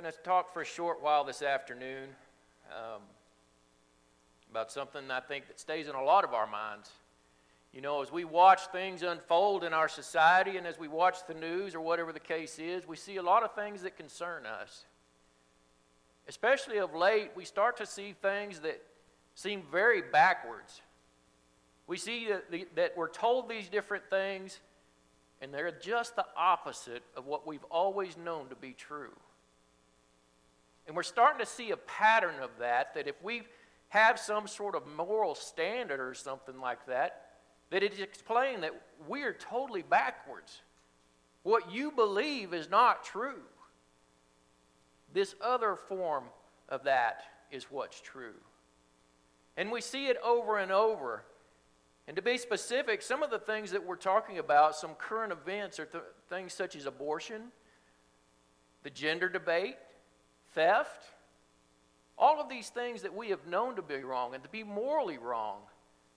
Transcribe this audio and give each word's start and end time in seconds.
going 0.00 0.12
to 0.12 0.18
talk 0.18 0.52
for 0.52 0.62
a 0.62 0.64
short 0.64 1.02
while 1.02 1.24
this 1.24 1.42
afternoon 1.42 2.10
um, 2.70 3.02
about 4.48 4.70
something 4.70 5.10
I 5.10 5.18
think 5.18 5.48
that 5.48 5.58
stays 5.58 5.88
in 5.88 5.96
a 5.96 6.04
lot 6.04 6.22
of 6.22 6.34
our 6.34 6.46
minds. 6.46 6.92
You 7.72 7.80
know, 7.80 8.00
as 8.00 8.12
we 8.12 8.24
watch 8.24 8.68
things 8.70 9.02
unfold 9.02 9.64
in 9.64 9.72
our 9.72 9.88
society 9.88 10.56
and 10.56 10.68
as 10.68 10.78
we 10.78 10.86
watch 10.86 11.26
the 11.26 11.34
news 11.34 11.74
or 11.74 11.80
whatever 11.80 12.12
the 12.12 12.20
case 12.20 12.60
is, 12.60 12.86
we 12.86 12.94
see 12.94 13.16
a 13.16 13.22
lot 13.22 13.42
of 13.42 13.56
things 13.56 13.82
that 13.82 13.96
concern 13.96 14.46
us. 14.46 14.84
Especially 16.28 16.78
of 16.78 16.94
late, 16.94 17.32
we 17.34 17.44
start 17.44 17.76
to 17.78 17.84
see 17.84 18.14
things 18.22 18.60
that 18.60 18.80
seem 19.34 19.64
very 19.72 20.00
backwards. 20.00 20.80
We 21.88 21.96
see 21.96 22.28
that, 22.28 22.76
that 22.76 22.96
we're 22.96 23.10
told 23.10 23.48
these 23.48 23.68
different 23.68 24.08
things, 24.08 24.60
and 25.42 25.52
they're 25.52 25.72
just 25.72 26.14
the 26.14 26.26
opposite 26.36 27.02
of 27.16 27.26
what 27.26 27.48
we've 27.48 27.64
always 27.64 28.16
known 28.16 28.48
to 28.50 28.54
be 28.54 28.74
true. 28.74 29.10
And 30.88 30.96
we're 30.96 31.02
starting 31.02 31.38
to 31.38 31.46
see 31.46 31.70
a 31.70 31.76
pattern 31.76 32.36
of 32.42 32.50
that, 32.58 32.94
that 32.94 33.06
if 33.06 33.22
we 33.22 33.42
have 33.90 34.18
some 34.18 34.48
sort 34.48 34.74
of 34.74 34.86
moral 34.86 35.34
standard 35.34 36.00
or 36.00 36.14
something 36.14 36.58
like 36.58 36.86
that, 36.86 37.26
that 37.70 37.82
it's 37.82 38.00
explained 38.00 38.62
that 38.62 38.72
we 39.06 39.22
are 39.22 39.34
totally 39.34 39.82
backwards. 39.82 40.62
What 41.42 41.70
you 41.70 41.90
believe 41.90 42.54
is 42.54 42.70
not 42.70 43.04
true. 43.04 43.42
This 45.12 45.34
other 45.42 45.76
form 45.76 46.24
of 46.70 46.84
that 46.84 47.22
is 47.50 47.64
what's 47.64 48.00
true. 48.00 48.34
And 49.58 49.70
we 49.70 49.82
see 49.82 50.06
it 50.06 50.16
over 50.24 50.58
and 50.58 50.72
over. 50.72 51.22
And 52.06 52.16
to 52.16 52.22
be 52.22 52.38
specific, 52.38 53.02
some 53.02 53.22
of 53.22 53.30
the 53.30 53.38
things 53.38 53.72
that 53.72 53.84
we're 53.84 53.96
talking 53.96 54.38
about, 54.38 54.74
some 54.74 54.94
current 54.94 55.32
events, 55.32 55.78
are 55.78 55.84
th- 55.84 56.04
things 56.30 56.54
such 56.54 56.76
as 56.76 56.86
abortion, 56.86 57.48
the 58.82 58.90
gender 58.90 59.28
debate, 59.28 59.76
theft, 60.58 61.04
all 62.18 62.40
of 62.40 62.48
these 62.48 62.68
things 62.68 63.02
that 63.02 63.14
we 63.14 63.30
have 63.30 63.46
known 63.46 63.76
to 63.76 63.82
be 63.82 64.02
wrong 64.02 64.34
and 64.34 64.42
to 64.42 64.48
be 64.48 64.64
morally 64.64 65.16
wrong, 65.16 65.58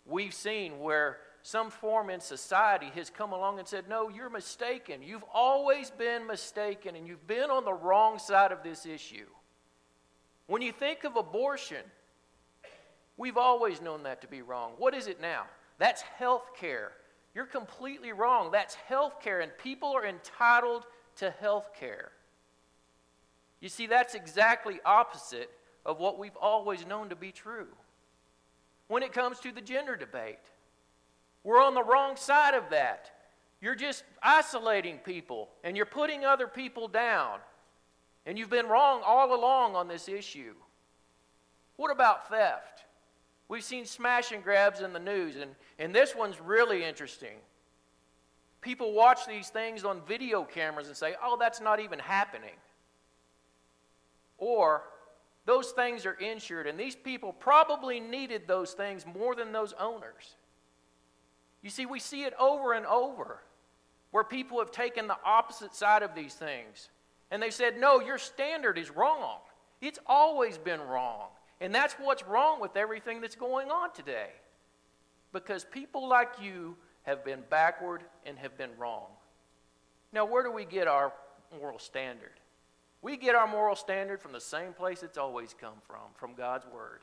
we've 0.03 0.33
seen 0.33 0.79
where 0.79 1.17
some 1.43 1.69
form 1.69 2.09
in 2.09 2.19
society 2.19 2.87
has 2.95 3.11
come 3.11 3.33
along 3.33 3.59
and 3.59 3.67
said, 3.67 3.87
No, 3.87 4.09
you're 4.09 4.31
mistaken. 4.31 5.03
You've 5.03 5.23
always 5.31 5.91
been 5.91 6.25
mistaken, 6.25 6.95
and 6.95 7.07
you've 7.07 7.27
been 7.27 7.51
on 7.51 7.65
the 7.65 7.73
wrong 7.73 8.17
side 8.17 8.51
of 8.51 8.63
this 8.63 8.87
issue. 8.87 9.27
When 10.47 10.63
you 10.63 10.71
think 10.71 11.03
of 11.03 11.17
abortion, 11.17 11.83
we've 13.17 13.37
always 13.37 13.79
known 13.79 14.03
that 14.03 14.21
to 14.21 14.27
be 14.27 14.41
wrong. 14.41 14.71
What 14.79 14.95
is 14.95 15.05
it 15.05 15.21
now? 15.21 15.43
That's 15.77 16.01
health 16.01 16.55
care. 16.59 16.93
You're 17.35 17.45
completely 17.45 18.11
wrong. 18.11 18.49
That's 18.51 18.73
health 18.73 19.21
care, 19.21 19.41
and 19.41 19.51
people 19.59 19.89
are 19.95 20.05
entitled 20.05 20.87
to 21.17 21.29
health 21.29 21.69
care. 21.79 22.11
You 23.61 23.69
see, 23.69 23.87
that's 23.87 24.15
exactly 24.15 24.79
opposite 24.83 25.49
of 25.85 25.99
what 25.99 26.19
we've 26.19 26.35
always 26.35 26.85
known 26.85 27.09
to 27.09 27.15
be 27.15 27.31
true. 27.31 27.67
When 28.87 29.03
it 29.03 29.13
comes 29.13 29.39
to 29.39 29.51
the 29.51 29.61
gender 29.61 29.95
debate, 29.95 30.39
we're 31.43 31.61
on 31.61 31.75
the 31.75 31.83
wrong 31.83 32.17
side 32.17 32.55
of 32.55 32.69
that. 32.71 33.11
You're 33.61 33.75
just 33.75 34.03
isolating 34.21 34.97
people 34.97 35.49
and 35.63 35.77
you're 35.77 35.85
putting 35.85 36.25
other 36.25 36.47
people 36.47 36.87
down. 36.87 37.39
And 38.25 38.37
you've 38.37 38.49
been 38.49 38.67
wrong 38.67 39.01
all 39.05 39.33
along 39.33 39.75
on 39.75 39.87
this 39.87 40.07
issue. 40.09 40.53
What 41.77 41.91
about 41.91 42.29
theft? 42.29 42.83
We've 43.47 43.63
seen 43.63 43.85
smash 43.85 44.31
and 44.31 44.43
grabs 44.43 44.81
in 44.81 44.93
the 44.93 44.99
news, 44.99 45.35
and, 45.35 45.51
and 45.77 45.93
this 45.93 46.15
one's 46.15 46.39
really 46.39 46.85
interesting. 46.85 47.35
People 48.61 48.93
watch 48.93 49.25
these 49.25 49.49
things 49.49 49.83
on 49.83 50.01
video 50.07 50.43
cameras 50.43 50.87
and 50.87 50.95
say, 50.95 51.15
oh, 51.21 51.35
that's 51.39 51.59
not 51.59 51.79
even 51.79 51.99
happening. 51.99 52.53
Or 54.41 54.81
those 55.45 55.69
things 55.69 56.05
are 56.05 56.13
insured, 56.13 56.67
and 56.67 56.77
these 56.77 56.95
people 56.95 57.31
probably 57.31 57.99
needed 57.99 58.47
those 58.47 58.73
things 58.73 59.05
more 59.05 59.35
than 59.35 59.51
those 59.51 59.73
owners. 59.79 60.35
You 61.61 61.69
see, 61.69 61.85
we 61.85 61.99
see 61.99 62.23
it 62.23 62.33
over 62.39 62.73
and 62.73 62.85
over 62.87 63.41
where 64.09 64.23
people 64.23 64.59
have 64.59 64.71
taken 64.71 65.07
the 65.07 65.17
opposite 65.23 65.75
side 65.75 66.03
of 66.03 66.15
these 66.15 66.33
things. 66.33 66.89
And 67.29 67.41
they 67.41 67.51
said, 67.51 67.79
No, 67.79 68.01
your 68.01 68.17
standard 68.17 68.77
is 68.77 68.89
wrong. 68.89 69.37
It's 69.79 69.99
always 70.05 70.57
been 70.57 70.81
wrong. 70.81 71.27
And 71.61 71.73
that's 71.73 71.93
what's 71.93 72.25
wrong 72.25 72.59
with 72.59 72.75
everything 72.75 73.21
that's 73.21 73.35
going 73.35 73.69
on 73.69 73.93
today. 73.93 74.29
Because 75.31 75.63
people 75.63 76.09
like 76.09 76.33
you 76.41 76.75
have 77.03 77.23
been 77.23 77.43
backward 77.49 78.03
and 78.25 78.37
have 78.39 78.57
been 78.57 78.71
wrong. 78.77 79.05
Now, 80.11 80.25
where 80.25 80.43
do 80.43 80.51
we 80.51 80.65
get 80.65 80.87
our 80.87 81.13
moral 81.57 81.79
standard? 81.79 82.40
We 83.01 83.17
get 83.17 83.35
our 83.35 83.47
moral 83.47 83.75
standard 83.75 84.21
from 84.21 84.31
the 84.31 84.41
same 84.41 84.73
place 84.73 85.03
it's 85.03 85.17
always 85.17 85.55
come 85.59 85.75
from, 85.87 86.11
from 86.15 86.35
God's 86.35 86.65
Word. 86.67 86.99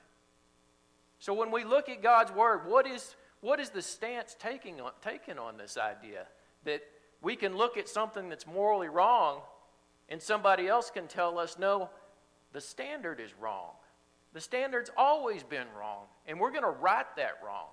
So 1.18 1.34
when 1.34 1.50
we 1.50 1.64
look 1.64 1.88
at 1.88 2.02
God's 2.02 2.32
Word, 2.32 2.66
what 2.66 2.86
is 2.86 3.16
what 3.40 3.60
is 3.60 3.70
the 3.70 3.82
stance 3.82 4.36
taking 4.38 4.80
on, 4.80 4.92
taken 5.02 5.38
on 5.38 5.56
this 5.56 5.76
idea? 5.76 6.26
That 6.64 6.82
we 7.22 7.36
can 7.36 7.56
look 7.56 7.76
at 7.76 7.88
something 7.88 8.28
that's 8.28 8.46
morally 8.46 8.88
wrong 8.88 9.40
and 10.08 10.20
somebody 10.20 10.66
else 10.66 10.90
can 10.90 11.06
tell 11.06 11.38
us, 11.38 11.58
no, 11.58 11.90
the 12.52 12.60
standard 12.60 13.20
is 13.20 13.30
wrong. 13.40 13.72
The 14.32 14.40
standard's 14.40 14.90
always 14.96 15.42
been 15.42 15.66
wrong, 15.78 16.04
and 16.26 16.38
we're 16.38 16.50
going 16.50 16.62
to 16.62 16.70
right 16.70 17.06
that 17.16 17.38
wrong. 17.44 17.68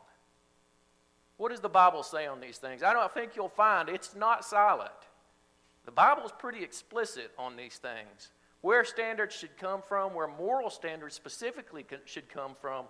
What 1.38 1.52
does 1.52 1.59
the 1.59 1.69
Bible 1.69 2.03
say 2.03 2.28
on 2.28 2.40
these 2.40 2.57
things? 2.57 2.81
I 2.81 2.94
don't 2.94 3.13
think 3.13 3.36
you'll 3.36 3.50
find 3.50 3.90
it's 3.90 4.16
not 4.16 4.46
silent. 4.46 4.92
The 5.85 5.91
Bible 5.91 6.23
is 6.23 6.31
pretty 6.31 6.63
explicit 6.63 7.31
on 7.38 7.56
these 7.56 7.78
things. 7.78 8.31
Where 8.62 8.84
standards 8.84 9.35
should 9.35 9.57
come 9.57 9.81
from, 9.81 10.13
where 10.13 10.28
moral 10.28 10.69
standards 10.69 11.16
specifically 11.16 11.85
should 12.06 12.29
come 12.29 12.56
from, 12.59 12.85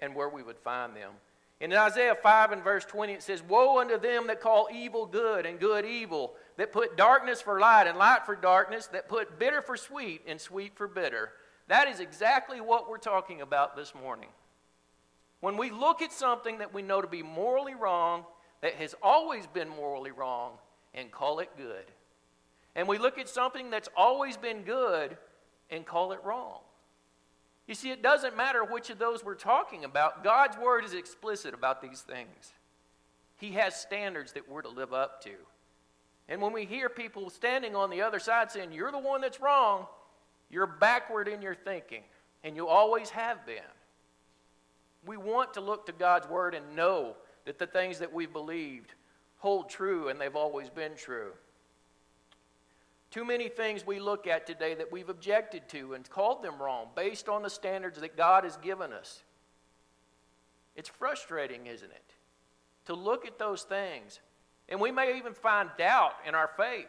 and 0.00 0.14
where 0.14 0.28
we 0.28 0.42
would 0.42 0.58
find 0.58 0.96
them. 0.96 1.12
In 1.60 1.72
Isaiah 1.74 2.16
5 2.20 2.52
and 2.52 2.64
verse 2.64 2.84
20, 2.86 3.12
it 3.12 3.22
says, 3.22 3.42
Woe 3.42 3.78
unto 3.78 3.98
them 3.98 4.26
that 4.26 4.40
call 4.40 4.68
evil 4.72 5.06
good 5.06 5.44
and 5.44 5.60
good 5.60 5.84
evil, 5.84 6.34
that 6.56 6.72
put 6.72 6.96
darkness 6.96 7.42
for 7.42 7.60
light 7.60 7.86
and 7.86 7.98
light 7.98 8.24
for 8.24 8.34
darkness, 8.34 8.86
that 8.88 9.08
put 9.08 9.38
bitter 9.38 9.60
for 9.60 9.76
sweet 9.76 10.22
and 10.26 10.40
sweet 10.40 10.74
for 10.74 10.88
bitter. 10.88 11.30
That 11.68 11.86
is 11.86 12.00
exactly 12.00 12.60
what 12.60 12.88
we're 12.88 12.98
talking 12.98 13.42
about 13.42 13.76
this 13.76 13.94
morning. 13.94 14.30
When 15.40 15.56
we 15.56 15.70
look 15.70 16.02
at 16.02 16.12
something 16.12 16.58
that 16.58 16.74
we 16.74 16.82
know 16.82 17.02
to 17.02 17.08
be 17.08 17.22
morally 17.22 17.74
wrong, 17.74 18.24
that 18.62 18.74
has 18.74 18.94
always 19.02 19.46
been 19.46 19.68
morally 19.68 20.10
wrong, 20.10 20.52
and 20.94 21.10
call 21.10 21.38
it 21.38 21.50
good. 21.56 21.84
And 22.74 22.86
we 22.86 22.98
look 22.98 23.18
at 23.18 23.28
something 23.28 23.70
that's 23.70 23.88
always 23.96 24.36
been 24.36 24.62
good 24.62 25.16
and 25.70 25.84
call 25.84 26.12
it 26.12 26.20
wrong. 26.24 26.60
You 27.66 27.74
see, 27.74 27.90
it 27.90 28.02
doesn't 28.02 28.36
matter 28.36 28.64
which 28.64 28.90
of 28.90 28.98
those 28.98 29.24
we're 29.24 29.34
talking 29.34 29.84
about. 29.84 30.24
God's 30.24 30.56
word 30.58 30.84
is 30.84 30.92
explicit 30.92 31.54
about 31.54 31.80
these 31.80 32.00
things. 32.00 32.52
He 33.36 33.52
has 33.52 33.74
standards 33.74 34.32
that 34.32 34.48
we're 34.48 34.62
to 34.62 34.68
live 34.68 34.92
up 34.92 35.22
to. 35.24 35.30
And 36.28 36.40
when 36.40 36.52
we 36.52 36.64
hear 36.64 36.88
people 36.88 37.30
standing 37.30 37.74
on 37.74 37.90
the 37.90 38.02
other 38.02 38.18
side 38.18 38.50
saying, 38.50 38.72
You're 38.72 38.92
the 38.92 38.98
one 38.98 39.20
that's 39.20 39.40
wrong, 39.40 39.86
you're 40.50 40.66
backward 40.66 41.28
in 41.28 41.42
your 41.42 41.54
thinking, 41.54 42.02
and 42.44 42.56
you 42.56 42.68
always 42.68 43.10
have 43.10 43.44
been. 43.46 43.62
We 45.06 45.16
want 45.16 45.54
to 45.54 45.60
look 45.60 45.86
to 45.86 45.92
God's 45.92 46.28
word 46.28 46.54
and 46.54 46.76
know 46.76 47.16
that 47.46 47.58
the 47.58 47.66
things 47.66 47.98
that 48.00 48.12
we 48.12 48.26
believed 48.26 48.94
hold 49.38 49.70
true 49.70 50.08
and 50.08 50.20
they've 50.20 50.36
always 50.36 50.68
been 50.68 50.94
true. 50.96 51.32
Too 53.10 53.24
many 53.24 53.48
things 53.48 53.84
we 53.84 53.98
look 53.98 54.26
at 54.26 54.46
today 54.46 54.74
that 54.74 54.92
we've 54.92 55.08
objected 55.08 55.68
to 55.70 55.94
and 55.94 56.08
called 56.08 56.42
them 56.42 56.62
wrong 56.62 56.88
based 56.94 57.28
on 57.28 57.42
the 57.42 57.50
standards 57.50 57.98
that 58.00 58.16
God 58.16 58.44
has 58.44 58.56
given 58.58 58.92
us. 58.92 59.22
It's 60.76 60.88
frustrating, 60.88 61.66
isn't 61.66 61.90
it? 61.90 62.14
To 62.86 62.94
look 62.94 63.26
at 63.26 63.38
those 63.38 63.62
things. 63.62 64.20
And 64.68 64.80
we 64.80 64.92
may 64.92 65.18
even 65.18 65.34
find 65.34 65.70
doubt 65.76 66.14
in 66.26 66.36
our 66.36 66.50
faith 66.56 66.86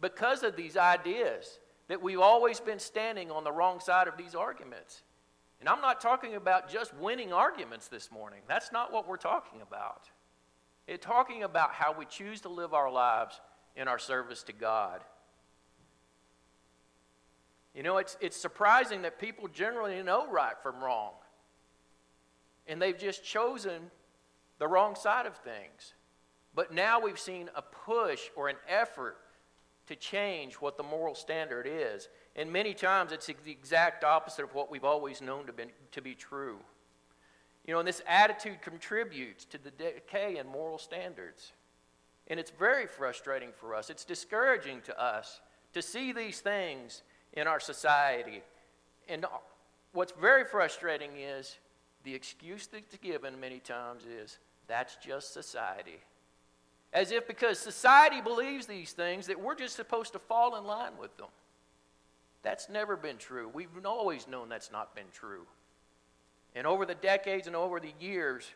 because 0.00 0.42
of 0.42 0.56
these 0.56 0.76
ideas 0.76 1.60
that 1.86 2.02
we've 2.02 2.18
always 2.18 2.58
been 2.58 2.80
standing 2.80 3.30
on 3.30 3.44
the 3.44 3.52
wrong 3.52 3.78
side 3.78 4.08
of 4.08 4.16
these 4.16 4.34
arguments. 4.34 5.02
And 5.60 5.68
I'm 5.68 5.80
not 5.80 6.00
talking 6.00 6.34
about 6.34 6.68
just 6.68 6.92
winning 6.96 7.32
arguments 7.32 7.86
this 7.86 8.10
morning. 8.10 8.40
That's 8.48 8.72
not 8.72 8.92
what 8.92 9.06
we're 9.06 9.16
talking 9.16 9.60
about. 9.62 10.10
It's 10.88 11.04
talking 11.04 11.44
about 11.44 11.72
how 11.72 11.94
we 11.96 12.04
choose 12.04 12.40
to 12.40 12.48
live 12.48 12.74
our 12.74 12.90
lives 12.90 13.40
in 13.76 13.86
our 13.86 13.98
service 13.98 14.42
to 14.44 14.52
God. 14.52 15.02
You 17.74 17.82
know, 17.82 17.98
it's, 17.98 18.16
it's 18.20 18.36
surprising 18.36 19.02
that 19.02 19.18
people 19.18 19.48
generally 19.48 20.02
know 20.02 20.30
right 20.30 20.54
from 20.62 20.82
wrong. 20.82 21.12
And 22.66 22.80
they've 22.80 22.98
just 22.98 23.24
chosen 23.24 23.90
the 24.58 24.68
wrong 24.68 24.94
side 24.94 25.26
of 25.26 25.36
things. 25.38 25.94
But 26.54 26.72
now 26.72 27.00
we've 27.00 27.18
seen 27.18 27.48
a 27.54 27.62
push 27.62 28.28
or 28.36 28.48
an 28.48 28.56
effort 28.68 29.16
to 29.86 29.96
change 29.96 30.54
what 30.54 30.76
the 30.76 30.82
moral 30.82 31.14
standard 31.14 31.66
is. 31.68 32.08
And 32.36 32.52
many 32.52 32.74
times 32.74 33.12
it's 33.12 33.26
the 33.26 33.50
exact 33.50 34.04
opposite 34.04 34.44
of 34.44 34.54
what 34.54 34.70
we've 34.70 34.84
always 34.84 35.20
known 35.20 35.46
to 35.46 35.52
be, 35.52 35.64
to 35.92 36.02
be 36.02 36.14
true. 36.14 36.58
You 37.66 37.74
know, 37.74 37.78
and 37.78 37.88
this 37.88 38.02
attitude 38.06 38.60
contributes 38.60 39.44
to 39.46 39.58
the 39.58 39.70
decay 39.70 40.36
in 40.36 40.46
moral 40.46 40.78
standards. 40.78 41.52
And 42.28 42.38
it's 42.38 42.50
very 42.50 42.86
frustrating 42.86 43.50
for 43.58 43.74
us. 43.74 43.90
It's 43.90 44.04
discouraging 44.04 44.82
to 44.82 45.02
us 45.02 45.40
to 45.72 45.82
see 45.82 46.12
these 46.12 46.40
things 46.40 47.02
in 47.32 47.46
our 47.46 47.60
society. 47.60 48.42
And 49.08 49.26
what's 49.92 50.12
very 50.12 50.44
frustrating 50.44 51.10
is 51.16 51.58
the 52.04 52.14
excuse 52.14 52.66
that's 52.66 52.96
given 52.98 53.38
many 53.40 53.58
times 53.58 54.04
is 54.04 54.38
that's 54.66 54.96
just 54.96 55.32
society. 55.32 56.00
As 56.92 57.10
if 57.10 57.26
because 57.26 57.58
society 57.58 58.20
believes 58.20 58.66
these 58.66 58.92
things 58.92 59.26
that 59.26 59.40
we're 59.40 59.54
just 59.54 59.76
supposed 59.76 60.12
to 60.12 60.18
fall 60.18 60.56
in 60.56 60.64
line 60.64 60.92
with 61.00 61.16
them. 61.16 61.28
That's 62.42 62.68
never 62.68 62.96
been 62.96 63.18
true. 63.18 63.48
We've 63.52 63.68
always 63.84 64.26
known 64.26 64.48
that's 64.48 64.72
not 64.72 64.94
been 64.94 65.06
true. 65.12 65.46
And 66.54 66.66
over 66.66 66.84
the 66.84 66.94
decades 66.94 67.46
and 67.46 67.56
over 67.56 67.80
the 67.80 67.94
years, 67.98 68.50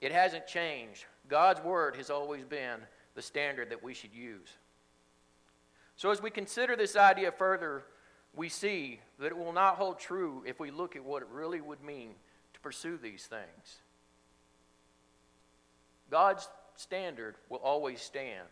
it 0.00 0.12
hasn't 0.12 0.46
changed. 0.46 1.06
God's 1.28 1.62
word 1.62 1.96
has 1.96 2.10
always 2.10 2.44
been 2.44 2.80
the 3.14 3.22
standard 3.22 3.70
that 3.70 3.82
we 3.82 3.94
should 3.94 4.12
use. 4.12 4.48
So, 5.96 6.10
as 6.10 6.20
we 6.20 6.30
consider 6.30 6.74
this 6.74 6.96
idea 6.96 7.30
further, 7.30 7.84
we 8.34 8.48
see 8.48 9.00
that 9.18 9.26
it 9.26 9.36
will 9.36 9.52
not 9.52 9.76
hold 9.76 9.98
true 9.98 10.42
if 10.46 10.58
we 10.58 10.70
look 10.70 10.96
at 10.96 11.04
what 11.04 11.22
it 11.22 11.28
really 11.30 11.60
would 11.60 11.82
mean 11.82 12.14
to 12.54 12.60
pursue 12.60 12.96
these 12.96 13.26
things. 13.26 13.82
God's 16.10 16.48
standard 16.76 17.36
will 17.48 17.58
always 17.58 18.00
stand. 18.00 18.48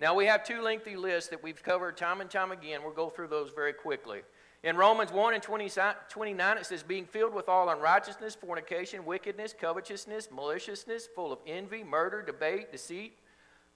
Now, 0.00 0.14
we 0.14 0.26
have 0.26 0.44
two 0.44 0.62
lengthy 0.62 0.96
lists 0.96 1.28
that 1.30 1.42
we've 1.42 1.62
covered 1.62 1.96
time 1.96 2.22
and 2.22 2.30
time 2.30 2.52
again. 2.52 2.82
We'll 2.82 2.92
go 2.92 3.10
through 3.10 3.28
those 3.28 3.50
very 3.54 3.74
quickly. 3.74 4.20
In 4.62 4.76
Romans 4.76 5.12
1 5.12 5.34
and 5.34 5.42
29, 5.42 6.58
it 6.58 6.66
says, 6.66 6.82
Being 6.82 7.06
filled 7.06 7.34
with 7.34 7.48
all 7.48 7.68
unrighteousness, 7.70 8.34
fornication, 8.34 9.04
wickedness, 9.04 9.54
covetousness, 9.58 10.28
maliciousness, 10.30 11.06
full 11.14 11.32
of 11.32 11.38
envy, 11.46 11.82
murder, 11.82 12.22
debate, 12.22 12.72
deceit, 12.72 13.18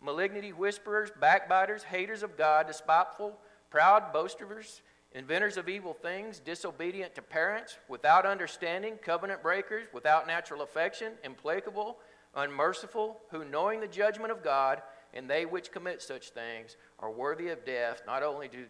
malignity, 0.03 0.53
whisperers, 0.53 1.11
backbiters, 1.21 1.83
haters 1.83 2.23
of 2.23 2.37
God, 2.37 2.67
despiteful, 2.67 3.39
proud, 3.71 4.13
boasters, 4.13 4.83
inventors 5.15 5.57
of 5.57 5.69
evil 5.69 5.95
things, 5.95 6.41
disobedient 6.41 7.15
to 7.15 7.23
parents, 7.23 7.79
without 7.89 8.27
understanding, 8.27 8.99
covenant 9.03 9.43
breakers, 9.43 9.87
without 9.93 10.27
natural 10.27 10.63
affection, 10.63 11.13
implacable, 11.23 11.99
unmerciful, 12.35 13.21
who 13.31 13.45
knowing 13.45 13.81
the 13.81 13.87
judgment 13.87 14.33
of 14.33 14.43
God, 14.43 14.83
and 15.15 15.31
they 15.31 15.47
which 15.47 15.71
commit 15.71 16.03
such 16.03 16.31
things 16.31 16.77
are 16.99 17.11
worthy 17.11 17.49
of 17.49 17.65
death, 17.65 18.03
not 18.07 18.23
only 18.23 18.49
do, 18.49 18.65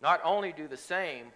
not 0.00 0.20
only 0.24 0.52
do 0.52 0.66
the 0.66 0.76
same, 0.76 1.26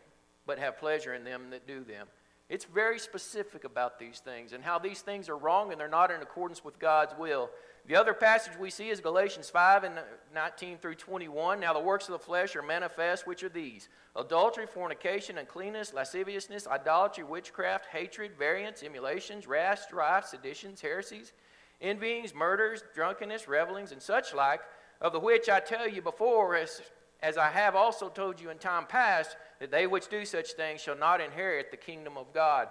but 0.46 0.58
have 0.58 0.78
pleasure 0.78 1.14
in 1.14 1.22
them 1.24 1.50
that 1.50 1.66
do 1.66 1.84
them. 1.84 2.06
It's 2.48 2.64
very 2.64 2.98
specific 2.98 3.62
about 3.62 4.00
these 4.00 4.18
things 4.18 4.52
and 4.52 4.64
how 4.64 4.78
these 4.78 5.02
things 5.02 5.28
are 5.28 5.36
wrong 5.36 5.70
and 5.70 5.80
they're 5.80 5.86
not 5.86 6.10
in 6.10 6.20
accordance 6.20 6.64
with 6.64 6.80
God's 6.80 7.14
will. 7.16 7.48
The 7.86 7.96
other 7.96 8.14
passage 8.14 8.52
we 8.58 8.70
see 8.70 8.88
is 8.88 9.00
Galatians 9.00 9.50
5 9.50 9.84
and 9.84 9.94
19 10.34 10.78
through 10.78 10.94
21. 10.94 11.60
Now 11.60 11.72
the 11.72 11.80
works 11.80 12.08
of 12.08 12.12
the 12.12 12.18
flesh 12.18 12.54
are 12.54 12.62
manifest, 12.62 13.26
which 13.26 13.42
are 13.42 13.48
these 13.48 13.88
adultery, 14.14 14.66
fornication, 14.66 15.38
uncleanness, 15.38 15.92
lasciviousness, 15.92 16.66
idolatry, 16.66 17.24
witchcraft, 17.24 17.86
hatred, 17.86 18.32
variance, 18.38 18.82
emulations, 18.82 19.46
wrath, 19.46 19.80
strife, 19.80 20.26
seditions, 20.26 20.80
heresies 20.80 21.32
envyings, 21.80 22.34
murders, 22.34 22.82
drunkenness, 22.94 23.48
revelings, 23.48 23.92
and 23.92 24.02
such 24.02 24.34
like, 24.34 24.60
of 25.00 25.12
the 25.12 25.20
which 25.20 25.48
I 25.48 25.60
tell 25.60 25.88
you 25.88 26.02
before, 26.02 26.56
as, 26.56 26.82
as 27.22 27.38
I 27.38 27.48
have 27.48 27.74
also 27.74 28.08
told 28.08 28.40
you 28.40 28.50
in 28.50 28.58
time 28.58 28.86
past, 28.86 29.36
that 29.60 29.70
they 29.70 29.86
which 29.86 30.08
do 30.08 30.24
such 30.24 30.52
things 30.52 30.80
shall 30.80 30.96
not 30.96 31.20
inherit 31.20 31.70
the 31.70 31.76
kingdom 31.76 32.16
of 32.16 32.32
God. 32.34 32.68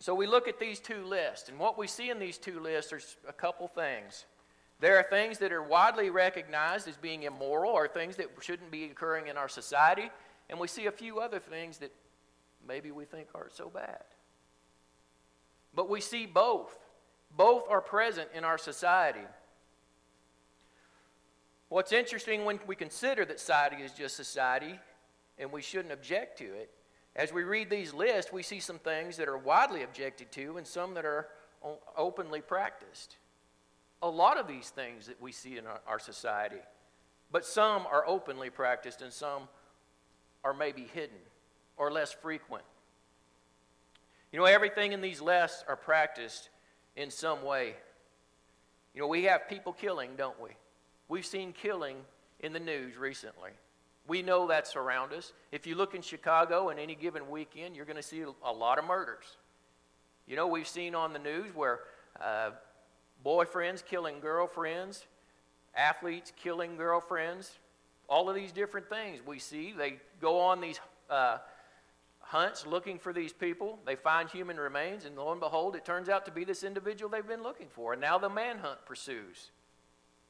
So 0.00 0.14
we 0.14 0.26
look 0.26 0.46
at 0.46 0.60
these 0.60 0.78
two 0.78 1.04
lists, 1.04 1.48
and 1.48 1.58
what 1.58 1.76
we 1.76 1.86
see 1.86 2.10
in 2.10 2.18
these 2.18 2.38
two 2.38 2.60
lists 2.60 2.92
are 2.92 3.00
a 3.28 3.32
couple 3.32 3.66
things. 3.66 4.26
There 4.80 4.96
are 4.96 5.02
things 5.02 5.38
that 5.38 5.52
are 5.52 5.62
widely 5.62 6.08
recognized 6.08 6.86
as 6.86 6.96
being 6.96 7.24
immoral 7.24 7.72
or 7.72 7.88
things 7.88 8.16
that 8.16 8.28
shouldn't 8.40 8.70
be 8.70 8.84
occurring 8.84 9.26
in 9.26 9.36
our 9.36 9.48
society, 9.48 10.10
and 10.48 10.60
we 10.60 10.68
see 10.68 10.86
a 10.86 10.92
few 10.92 11.18
other 11.18 11.40
things 11.40 11.78
that 11.78 11.92
maybe 12.66 12.92
we 12.92 13.04
think 13.04 13.28
aren't 13.34 13.56
so 13.56 13.68
bad. 13.68 14.04
But 15.74 15.90
we 15.90 16.00
see 16.00 16.26
both. 16.26 16.78
Both 17.36 17.64
are 17.68 17.80
present 17.80 18.28
in 18.34 18.44
our 18.44 18.56
society. 18.56 19.26
What's 21.68 21.92
interesting 21.92 22.44
when 22.44 22.60
we 22.66 22.76
consider 22.76 23.24
that 23.26 23.40
society 23.40 23.82
is 23.82 23.92
just 23.92 24.16
society 24.16 24.78
and 25.38 25.52
we 25.52 25.60
shouldn't 25.60 25.92
object 25.92 26.38
to 26.38 26.44
it, 26.44 26.70
as 27.18 27.32
we 27.32 27.42
read 27.42 27.68
these 27.68 27.92
lists, 27.92 28.32
we 28.32 28.44
see 28.44 28.60
some 28.60 28.78
things 28.78 29.16
that 29.16 29.28
are 29.28 29.36
widely 29.36 29.82
objected 29.82 30.30
to 30.32 30.56
and 30.56 30.64
some 30.64 30.94
that 30.94 31.04
are 31.04 31.26
openly 31.96 32.40
practiced. 32.40 33.16
A 34.00 34.08
lot 34.08 34.38
of 34.38 34.46
these 34.46 34.70
things 34.70 35.08
that 35.08 35.20
we 35.20 35.32
see 35.32 35.58
in 35.58 35.66
our, 35.66 35.80
our 35.88 35.98
society, 35.98 36.60
but 37.32 37.44
some 37.44 37.86
are 37.86 38.06
openly 38.06 38.50
practiced 38.50 39.02
and 39.02 39.12
some 39.12 39.48
are 40.44 40.54
maybe 40.54 40.88
hidden 40.94 41.18
or 41.76 41.90
less 41.90 42.12
frequent. 42.12 42.64
You 44.32 44.38
know, 44.38 44.44
everything 44.44 44.92
in 44.92 45.00
these 45.00 45.20
lists 45.20 45.64
are 45.66 45.76
practiced 45.76 46.50
in 46.94 47.10
some 47.10 47.44
way. 47.44 47.74
You 48.94 49.00
know, 49.00 49.08
we 49.08 49.24
have 49.24 49.48
people 49.48 49.72
killing, 49.72 50.10
don't 50.16 50.40
we? 50.40 50.50
We've 51.08 51.26
seen 51.26 51.52
killing 51.52 51.96
in 52.38 52.52
the 52.52 52.60
news 52.60 52.96
recently. 52.96 53.50
We 54.08 54.22
know 54.22 54.48
that's 54.48 54.74
around 54.74 55.12
us. 55.12 55.32
If 55.52 55.66
you 55.66 55.74
look 55.74 55.94
in 55.94 56.00
Chicago 56.00 56.70
in 56.70 56.78
any 56.78 56.94
given 56.94 57.28
weekend, 57.30 57.76
you're 57.76 57.84
going 57.84 57.96
to 57.96 58.02
see 58.02 58.24
a 58.44 58.52
lot 58.52 58.78
of 58.78 58.86
murders. 58.86 59.36
You 60.26 60.34
know, 60.34 60.46
we've 60.46 60.66
seen 60.66 60.94
on 60.94 61.12
the 61.12 61.18
news 61.18 61.54
where 61.54 61.80
uh, 62.20 62.50
boyfriends 63.24 63.84
killing 63.84 64.20
girlfriends, 64.20 65.06
athletes 65.76 66.32
killing 66.42 66.76
girlfriends, 66.76 67.58
all 68.08 68.30
of 68.30 68.34
these 68.34 68.50
different 68.50 68.88
things 68.88 69.20
we 69.26 69.38
see. 69.38 69.74
They 69.76 69.98
go 70.20 70.40
on 70.40 70.62
these 70.62 70.80
uh, 71.10 71.38
hunts 72.20 72.66
looking 72.66 72.98
for 72.98 73.12
these 73.12 73.34
people. 73.34 73.78
They 73.86 73.96
find 73.96 74.30
human 74.30 74.56
remains, 74.56 75.04
and 75.04 75.16
lo 75.16 75.32
and 75.32 75.40
behold, 75.40 75.76
it 75.76 75.84
turns 75.84 76.08
out 76.08 76.24
to 76.24 76.30
be 76.30 76.44
this 76.44 76.62
individual 76.62 77.10
they've 77.10 77.26
been 77.26 77.42
looking 77.42 77.68
for. 77.68 77.92
And 77.92 78.00
now 78.00 78.16
the 78.16 78.30
manhunt 78.30 78.86
pursues. 78.86 79.50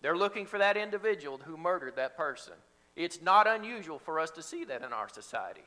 They're 0.03 0.17
looking 0.17 0.47
for 0.47 0.59
that 0.59 0.77
individual 0.77 1.39
who 1.45 1.57
murdered 1.57 1.95
that 1.97 2.17
person. 2.17 2.55
It's 2.99 3.23
not 3.23 3.47
unusual 3.47 4.01
for 4.01 4.19
us 4.19 4.33
to 4.33 4.43
see 4.43 4.65
that 4.65 4.83
in 4.83 4.93
our 4.93 5.09
society. 5.09 5.63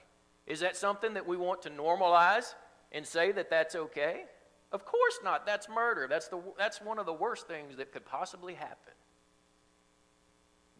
Is 0.45 0.59
that 0.59 0.75
something 0.75 1.13
that 1.13 1.25
we 1.25 1.37
want 1.37 1.61
to 1.61 1.69
normalize 1.69 2.53
and 2.91 3.07
say 3.07 3.31
that 3.31 3.49
that's 3.49 3.73
okay? 3.73 4.25
Of 4.73 4.83
course 4.83 5.19
not. 5.23 5.45
That's 5.45 5.69
murder. 5.69 6.07
That's, 6.09 6.27
the, 6.27 6.41
that's 6.57 6.81
one 6.81 6.99
of 6.99 7.05
the 7.05 7.13
worst 7.13 7.47
things 7.47 7.77
that 7.77 7.93
could 7.93 8.05
possibly 8.05 8.53
happen. 8.53 8.93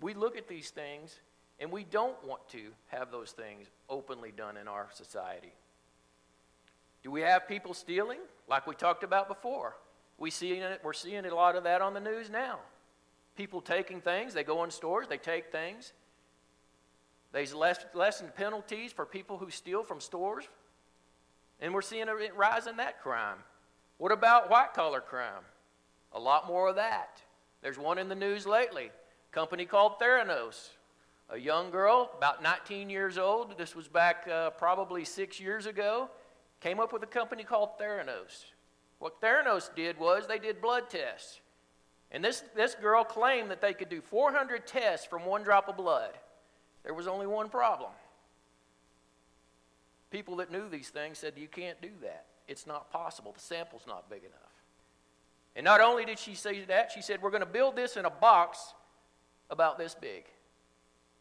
We 0.02 0.14
look 0.14 0.38
at 0.38 0.50
these 0.50 0.72
things 0.72 1.22
and 1.58 1.72
we 1.72 1.86
don't 1.86 2.22
want 2.28 2.46
to 2.50 2.72
have 2.88 3.12
those 3.12 3.32
things 3.32 3.68
openly 3.90 4.34
done 4.36 4.58
in 4.58 4.68
our 4.68 4.90
society. 4.92 5.54
Do 7.02 7.12
we 7.12 7.22
have 7.22 7.48
people 7.48 7.74
stealing, 7.74 8.20
like 8.50 8.68
we 8.68 8.76
talked 8.76 9.06
about 9.06 9.30
before? 9.30 9.78
We 10.18 10.32
see 10.32 10.52
it, 10.52 10.82
we're 10.84 10.92
seeing 10.92 11.26
a 11.26 11.34
lot 11.34 11.56
of 11.56 11.64
that 11.64 11.82
on 11.82 11.94
the 11.94 12.02
news 12.02 12.30
now. 12.30 12.60
People 13.38 13.62
taking 13.62 14.02
things, 14.02 14.34
they 14.34 14.44
go 14.44 14.66
in 14.66 14.70
stores, 14.70 15.08
they 15.08 15.18
take 15.18 15.50
things. 15.50 15.94
Less, 17.34 17.86
lessened 17.94 18.36
penalties 18.36 18.92
for 18.92 19.06
people 19.06 19.38
who 19.38 19.50
steal 19.50 19.84
from 19.84 20.00
stores. 20.00 20.46
And 21.60 21.74
we're 21.74 21.82
seeing 21.82 22.10
a 22.10 22.16
rise 22.36 22.68
in 22.68 22.78
that 22.78 23.02
crime. 23.02 23.38
What 23.98 24.12
about 24.12 24.50
white 24.50 24.74
collar 24.74 25.02
crime? 25.02 25.44
A 26.14 26.20
lot 26.20 26.48
more 26.48 26.70
of 26.70 26.76
that. 26.76 27.22
There's 27.62 27.78
one 27.78 27.98
in 27.98 28.10
the 28.10 28.16
news 28.16 28.46
lately, 28.46 28.90
company 29.32 29.66
called 29.66 30.00
Theranos 30.00 30.72
a 31.32 31.40
young 31.40 31.72
girl, 31.72 32.12
about 32.18 32.44
19 32.44 32.90
years 32.90 33.18
old, 33.18 33.58
this 33.58 33.74
was 33.74 33.88
back 33.88 34.28
uh, 34.28 34.50
probably 34.50 35.06
six 35.06 35.40
years 35.40 35.66
ago, 35.66 36.10
came 36.60 36.80
up 36.80 36.92
with 36.92 37.04
a 37.04 37.08
company 37.08 37.44
called 37.44 37.80
Theranos. 37.80 38.46
What 39.00 39.22
Theranos 39.22 39.74
did 39.74 39.98
was 39.98 40.28
they 40.28 40.40
did 40.40 40.62
blood 40.62 40.90
tests. 40.90 41.40
And 42.12 42.24
this, 42.24 42.44
this 42.54 42.76
girl 42.76 43.06
claimed 43.06 43.50
that 43.50 43.62
they 43.62 43.74
could 43.74 43.88
do 43.88 44.02
400 44.02 44.68
tests 44.68 45.08
from 45.08 45.26
one 45.26 45.44
drop 45.44 45.70
of 45.70 45.78
blood. 45.78 46.12
There 46.84 46.94
was 46.94 47.08
only 47.08 47.28
one 47.28 47.50
problem. 47.50 47.92
People 50.10 50.38
that 50.38 50.52
knew 50.52 50.68
these 50.70 50.90
things 50.90 51.18
said, 51.18 51.34
You 51.38 51.48
can't 51.48 51.82
do 51.82 51.92
that. 52.02 52.26
It's 52.48 52.68
not 52.68 52.92
possible. 52.92 53.32
The 53.32 53.40
sample's 53.40 53.86
not 53.88 54.10
big 54.10 54.24
enough. 54.24 54.36
And 55.56 55.64
not 55.64 55.82
only 55.82 56.06
did 56.06 56.20
she 56.20 56.36
say 56.36 56.64
that, 56.66 56.92
she 56.92 57.02
said, 57.02 57.22
We're 57.22 57.30
going 57.30 57.42
to 57.42 57.46
build 57.46 57.76
this 57.76 57.98
in 57.98 58.06
a 58.06 58.10
box 58.10 58.74
about 59.50 59.78
this 59.78 59.96
big. 59.96 60.26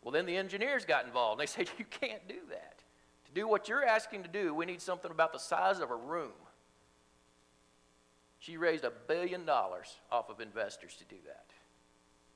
Well, 0.02 0.12
then 0.12 0.26
the 0.26 0.36
engineers 0.36 0.84
got 0.84 1.04
involved. 1.04 1.40
And 1.40 1.48
They 1.48 1.52
said, 1.52 1.70
You 1.78 1.84
can't 1.84 2.26
do 2.28 2.38
that. 2.50 2.78
To 3.26 3.32
do 3.32 3.46
what 3.46 3.68
you're 3.68 3.84
asking 3.84 4.24
to 4.24 4.28
do, 4.28 4.54
we 4.54 4.66
need 4.66 4.80
something 4.80 5.10
about 5.10 5.32
the 5.32 5.38
size 5.38 5.78
of 5.78 5.90
a 5.90 5.96
room. 5.96 6.32
She 8.40 8.56
raised 8.56 8.84
a 8.84 8.90
billion 8.90 9.44
dollars 9.44 9.98
off 10.10 10.30
of 10.30 10.40
investors 10.40 10.96
to 10.96 11.04
do 11.04 11.20
that. 11.26 11.46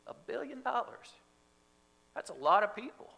A 0.06 0.14
billion 0.14 0.62
dollars. 0.62 1.08
That's 2.14 2.30
a 2.30 2.34
lot 2.34 2.62
of 2.62 2.74
people. 2.74 3.10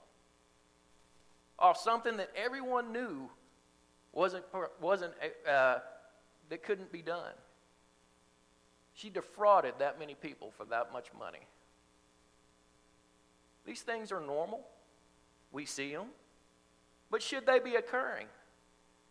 Off 1.59 1.79
something 1.79 2.17
that 2.17 2.31
everyone 2.37 2.93
knew 2.93 3.31
wasn't, 4.13 4.45
wasn't 4.81 5.13
uh, 5.49 5.79
that 6.49 6.63
couldn't 6.63 6.93
be 6.93 7.03
done. 7.03 7.33
She 8.95 9.11
defrauded 9.11 9.75
that 9.79 9.99
many 9.99 10.15
people 10.15 10.53
for 10.57 10.65
that 10.67 10.93
much 10.93 11.09
money. 11.19 11.47
These 13.67 13.83
things 13.83 14.13
are 14.13 14.21
normal. 14.21 14.67
We 15.53 15.67
see 15.67 15.93
them. 15.93 16.07
But 17.11 17.23
should 17.23 17.47
they 17.47 17.59
be 17.59 17.75
occurring? 17.75 18.27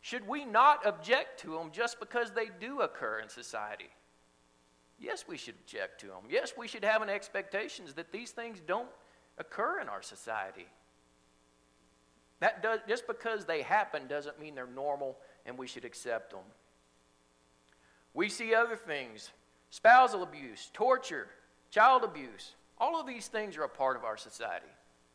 Should 0.02 0.28
we 0.28 0.46
not 0.46 0.86
object 0.86 1.40
to 1.42 1.52
them 1.52 1.72
just 1.72 2.00
because 2.00 2.32
they 2.32 2.50
do 2.60 2.82
occur 2.82 3.20
in 3.20 3.30
society? 3.30 3.90
Yes, 5.00 5.26
we 5.28 5.38
should 5.38 5.56
object 5.66 6.00
to 6.02 6.08
them. 6.08 6.24
Yes, 6.30 6.54
we 6.58 6.68
should 6.68 6.86
have 6.86 7.02
an 7.02 7.10
expectation 7.10 7.86
that 7.96 8.12
these 8.12 8.32
things 8.32 8.62
don't 8.66 8.90
occur 9.38 9.80
in 9.80 9.90
our 9.90 10.02
society. 10.02 10.68
That 12.40 12.62
does, 12.62 12.80
just 12.88 13.08
because 13.08 13.46
they 13.46 13.62
happen 13.62 14.08
doesn't 14.08 14.40
mean 14.40 14.56
they're 14.56 14.68
normal 14.68 15.18
and 15.46 15.58
we 15.58 15.68
should 15.68 15.86
accept 15.86 16.32
them. 16.32 16.44
We 18.14 18.30
see 18.30 18.54
other 18.54 18.76
things 18.76 19.32
spousal 19.70 20.24
abuse, 20.24 20.70
torture, 20.74 21.28
child 21.70 22.04
abuse. 22.04 22.56
All 22.78 23.00
of 23.00 23.08
these 23.08 23.28
things 23.28 23.58
are 23.58 23.64
a 23.64 23.70
part 23.70 23.98
of 23.98 24.04
our 24.04 24.18
society. 24.18 24.66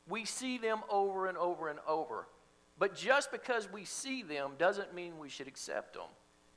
We 0.08 0.24
see 0.24 0.58
them 0.58 0.80
over 0.90 1.26
and 1.26 1.38
over 1.38 1.68
and 1.68 1.78
over. 1.86 2.26
But 2.78 2.94
just 2.94 3.30
because 3.30 3.70
we 3.70 3.84
see 3.84 4.22
them 4.22 4.52
doesn't 4.58 4.94
mean 4.94 5.18
we 5.18 5.28
should 5.28 5.48
accept 5.48 5.94
them. 5.94 6.08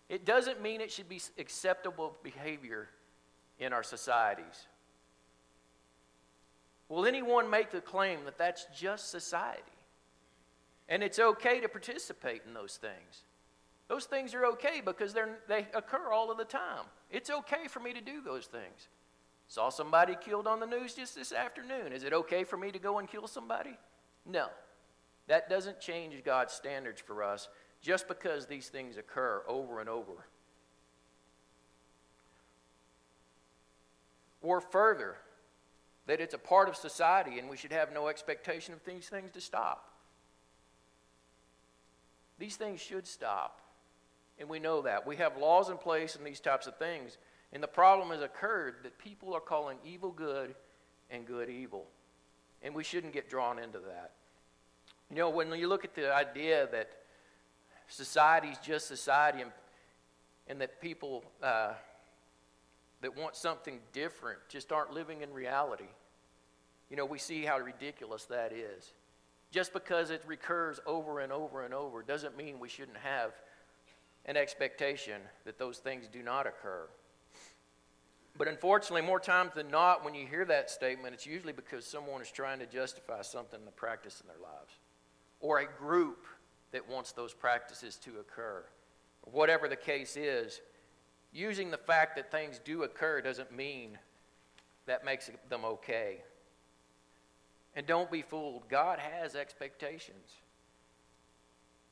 It 0.09 0.25
doesn't 0.25 0.61
mean 0.61 0.81
it 0.81 0.91
should 0.91 1.09
be 1.09 1.21
acceptable 1.37 2.17
behavior 2.23 2.89
in 3.59 3.73
our 3.73 3.83
societies. 3.83 4.67
Will 6.89 7.05
anyone 7.05 7.49
make 7.49 7.71
the 7.71 7.81
claim 7.81 8.25
that 8.25 8.37
that's 8.37 8.67
just 8.75 9.09
society? 9.09 9.61
And 10.89 11.01
it's 11.01 11.19
okay 11.19 11.59
to 11.61 11.69
participate 11.69 12.41
in 12.45 12.53
those 12.53 12.77
things. 12.77 13.23
Those 13.87 14.05
things 14.05 14.33
are 14.33 14.45
okay 14.47 14.81
because 14.83 15.13
they 15.47 15.67
occur 15.73 16.11
all 16.11 16.31
of 16.31 16.37
the 16.37 16.45
time. 16.45 16.85
It's 17.09 17.29
okay 17.29 17.67
for 17.67 17.79
me 17.79 17.93
to 17.93 18.01
do 18.01 18.21
those 18.21 18.45
things. 18.45 18.89
Saw 19.47 19.69
somebody 19.69 20.15
killed 20.19 20.47
on 20.47 20.59
the 20.59 20.65
news 20.65 20.93
just 20.93 21.15
this 21.15 21.31
afternoon. 21.31 21.93
Is 21.93 22.03
it 22.03 22.13
okay 22.13 22.43
for 22.43 22.57
me 22.57 22.71
to 22.71 22.79
go 22.79 22.99
and 22.99 23.07
kill 23.07 23.27
somebody? 23.27 23.77
No. 24.25 24.47
That 25.27 25.49
doesn't 25.49 25.79
change 25.79 26.21
God's 26.23 26.53
standards 26.53 27.01
for 27.01 27.23
us 27.23 27.49
just 27.81 28.07
because 28.07 28.45
these 28.45 28.69
things 28.69 28.97
occur 28.97 29.43
over 29.47 29.79
and 29.79 29.89
over. 29.89 30.27
Or 34.41 34.59
further, 34.59 35.15
that 36.07 36.19
it's 36.19 36.33
a 36.33 36.39
part 36.39 36.67
of 36.67 36.75
society 36.75 37.39
and 37.39 37.49
we 37.49 37.57
should 37.57 37.71
have 37.71 37.93
no 37.93 38.07
expectation 38.07 38.73
of 38.73 38.83
these 38.85 39.07
things 39.07 39.31
to 39.33 39.41
stop. 39.41 39.89
These 42.39 42.55
things 42.55 42.81
should 42.81 43.07
stop. 43.07 43.61
And 44.39 44.49
we 44.49 44.59
know 44.59 44.81
that. 44.81 45.05
We 45.05 45.15
have 45.17 45.37
laws 45.37 45.69
in 45.69 45.77
place 45.77 46.15
and 46.15 46.25
these 46.25 46.39
types 46.39 46.67
of 46.67 46.77
things. 46.77 47.17
And 47.53 47.61
the 47.61 47.67
problem 47.67 48.09
has 48.09 48.21
occurred 48.21 48.77
that 48.83 48.97
people 48.97 49.33
are 49.33 49.39
calling 49.39 49.77
evil 49.85 50.11
good 50.11 50.55
and 51.09 51.25
good 51.25 51.49
evil. 51.49 51.85
And 52.61 52.73
we 52.73 52.83
shouldn't 52.83 53.13
get 53.13 53.29
drawn 53.29 53.59
into 53.59 53.79
that. 53.79 54.11
You 55.09 55.17
know, 55.17 55.29
when 55.29 55.51
you 55.53 55.67
look 55.67 55.85
at 55.85 55.93
the 55.93 56.13
idea 56.13 56.67
that 56.71 56.89
society 57.87 58.47
is 58.47 58.57
just 58.57 58.87
society 58.87 59.41
and, 59.41 59.51
and 60.47 60.59
that 60.59 60.81
people 60.81 61.23
uh, 61.41 61.73
that 63.03 63.17
want 63.17 63.35
something 63.35 63.79
different 63.91 64.39
just 64.49 64.71
aren't 64.71 64.91
living 64.91 65.21
in 65.21 65.31
reality, 65.31 65.89
you 66.89 66.95
know, 66.95 67.05
we 67.05 67.19
see 67.19 67.43
how 67.43 67.59
ridiculous 67.59 68.25
that 68.25 68.51
is. 68.51 68.93
Just 69.51 69.73
because 69.73 70.09
it 70.09 70.23
recurs 70.25 70.79
over 70.85 71.19
and 71.19 71.31
over 71.31 71.63
and 71.63 71.73
over 71.73 72.01
doesn't 72.01 72.35
mean 72.35 72.59
we 72.59 72.69
shouldn't 72.69 72.97
have 72.97 73.31
an 74.25 74.37
expectation 74.37 75.21
that 75.45 75.59
those 75.59 75.77
things 75.77 76.07
do 76.11 76.23
not 76.23 76.47
occur. 76.47 76.87
But 78.37 78.47
unfortunately, 78.47 79.01
more 79.01 79.19
times 79.19 79.51
than 79.53 79.69
not, 79.69 80.03
when 80.03 80.15
you 80.15 80.25
hear 80.25 80.45
that 80.45 80.71
statement, 80.71 81.13
it's 81.13 81.25
usually 81.25 81.53
because 81.53 81.85
someone 81.85 82.21
is 82.21 82.31
trying 82.31 82.59
to 82.59 82.65
justify 82.65 83.21
something 83.21 83.59
in 83.59 83.65
the 83.65 83.71
practice 83.71 84.21
in 84.21 84.27
their 84.27 84.41
lives 84.41 84.73
or 85.39 85.59
a 85.59 85.65
group 85.65 86.25
that 86.71 86.89
wants 86.89 87.11
those 87.11 87.33
practices 87.33 87.97
to 87.97 88.11
occur. 88.19 88.63
Whatever 89.25 89.67
the 89.67 89.75
case 89.75 90.17
is, 90.17 90.61
using 91.33 91.71
the 91.71 91.77
fact 91.77 92.15
that 92.15 92.31
things 92.31 92.59
do 92.63 92.83
occur 92.83 93.21
doesn't 93.21 93.51
mean 93.55 93.97
that 94.85 95.03
makes 95.03 95.29
them 95.49 95.65
okay. 95.65 96.21
And 97.75 97.87
don't 97.87 98.11
be 98.11 98.21
fooled. 98.21 98.69
God 98.69 98.99
has 98.99 99.35
expectations. 99.35 100.37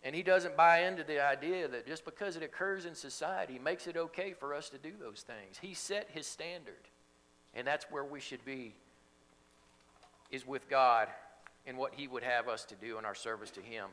And 0.03 0.15
He 0.15 0.23
doesn't 0.23 0.55
buy 0.55 0.83
into 0.83 1.03
the 1.03 1.23
idea 1.23 1.67
that 1.67 1.87
just 1.87 2.05
because 2.05 2.35
it 2.35 2.43
occurs 2.43 2.85
in 2.85 2.95
society 2.95 3.59
makes 3.59 3.87
it 3.87 3.97
okay 3.97 4.33
for 4.33 4.53
us 4.53 4.69
to 4.69 4.77
do 4.77 4.91
those 4.99 5.21
things. 5.21 5.57
He 5.61 5.73
set 5.73 6.09
His 6.11 6.27
standard. 6.27 6.89
And 7.53 7.67
that's 7.67 7.85
where 7.89 8.05
we 8.05 8.19
should 8.19 8.45
be, 8.45 8.75
is 10.29 10.47
with 10.47 10.69
God 10.69 11.09
and 11.65 11.77
what 11.77 11.93
He 11.95 12.07
would 12.07 12.23
have 12.23 12.47
us 12.47 12.63
to 12.65 12.75
do 12.75 12.97
in 12.97 13.05
our 13.05 13.15
service 13.15 13.51
to 13.51 13.61
Him. 13.61 13.89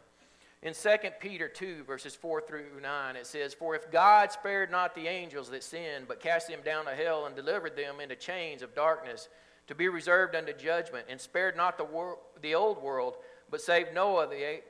In 0.60 0.74
2 0.74 0.88
Peter 1.20 1.46
2, 1.46 1.84
verses 1.84 2.16
4 2.16 2.40
through 2.40 2.80
9, 2.82 3.16
it 3.16 3.26
says, 3.26 3.54
For 3.54 3.76
if 3.76 3.92
God 3.92 4.32
spared 4.32 4.72
not 4.72 4.94
the 4.94 5.06
angels 5.06 5.50
that 5.50 5.62
sinned, 5.62 6.08
but 6.08 6.20
cast 6.20 6.48
them 6.48 6.60
down 6.64 6.86
to 6.86 6.94
hell 6.96 7.26
and 7.26 7.36
delivered 7.36 7.76
them 7.76 8.00
into 8.00 8.16
chains 8.16 8.62
of 8.62 8.74
darkness 8.74 9.28
to 9.68 9.76
be 9.76 9.88
reserved 9.88 10.34
unto 10.34 10.52
judgment, 10.52 11.06
and 11.08 11.20
spared 11.20 11.56
not 11.56 11.78
the, 11.78 11.84
wor- 11.84 12.18
the 12.40 12.54
old 12.54 12.82
world, 12.82 13.16
but 13.50 13.60
saved 13.60 13.94
Noah, 13.94 14.26
the, 14.26 14.42
eight, 14.42 14.64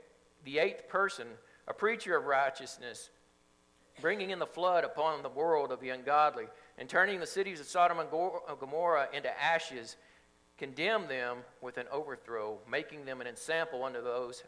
the 0.44 0.58
eighth 0.58 0.88
person, 0.88 1.26
a 1.66 1.72
preacher 1.72 2.16
of 2.16 2.24
righteousness, 2.26 3.08
bringing 4.02 4.30
in 4.30 4.40
the 4.40 4.46
flood 4.46 4.84
upon 4.84 5.22
the 5.22 5.28
world 5.28 5.72
of 5.72 5.80
the 5.80 5.90
ungodly, 5.90 6.46
and 6.76 6.88
turning 6.88 7.18
the 7.18 7.26
cities 7.26 7.60
of 7.60 7.66
Sodom 7.66 7.98
and 7.98 8.10
Gomorrah 8.10 9.08
into 9.14 9.30
ashes, 9.42 9.96
condemned 10.58 11.08
them 11.08 11.38
with 11.62 11.78
an 11.78 11.86
overthrow, 11.90 12.58
making 12.70 13.06
them 13.06 13.20
an 13.20 13.26
ensample 13.26 13.84
unto 13.84 14.02
those 14.02 14.42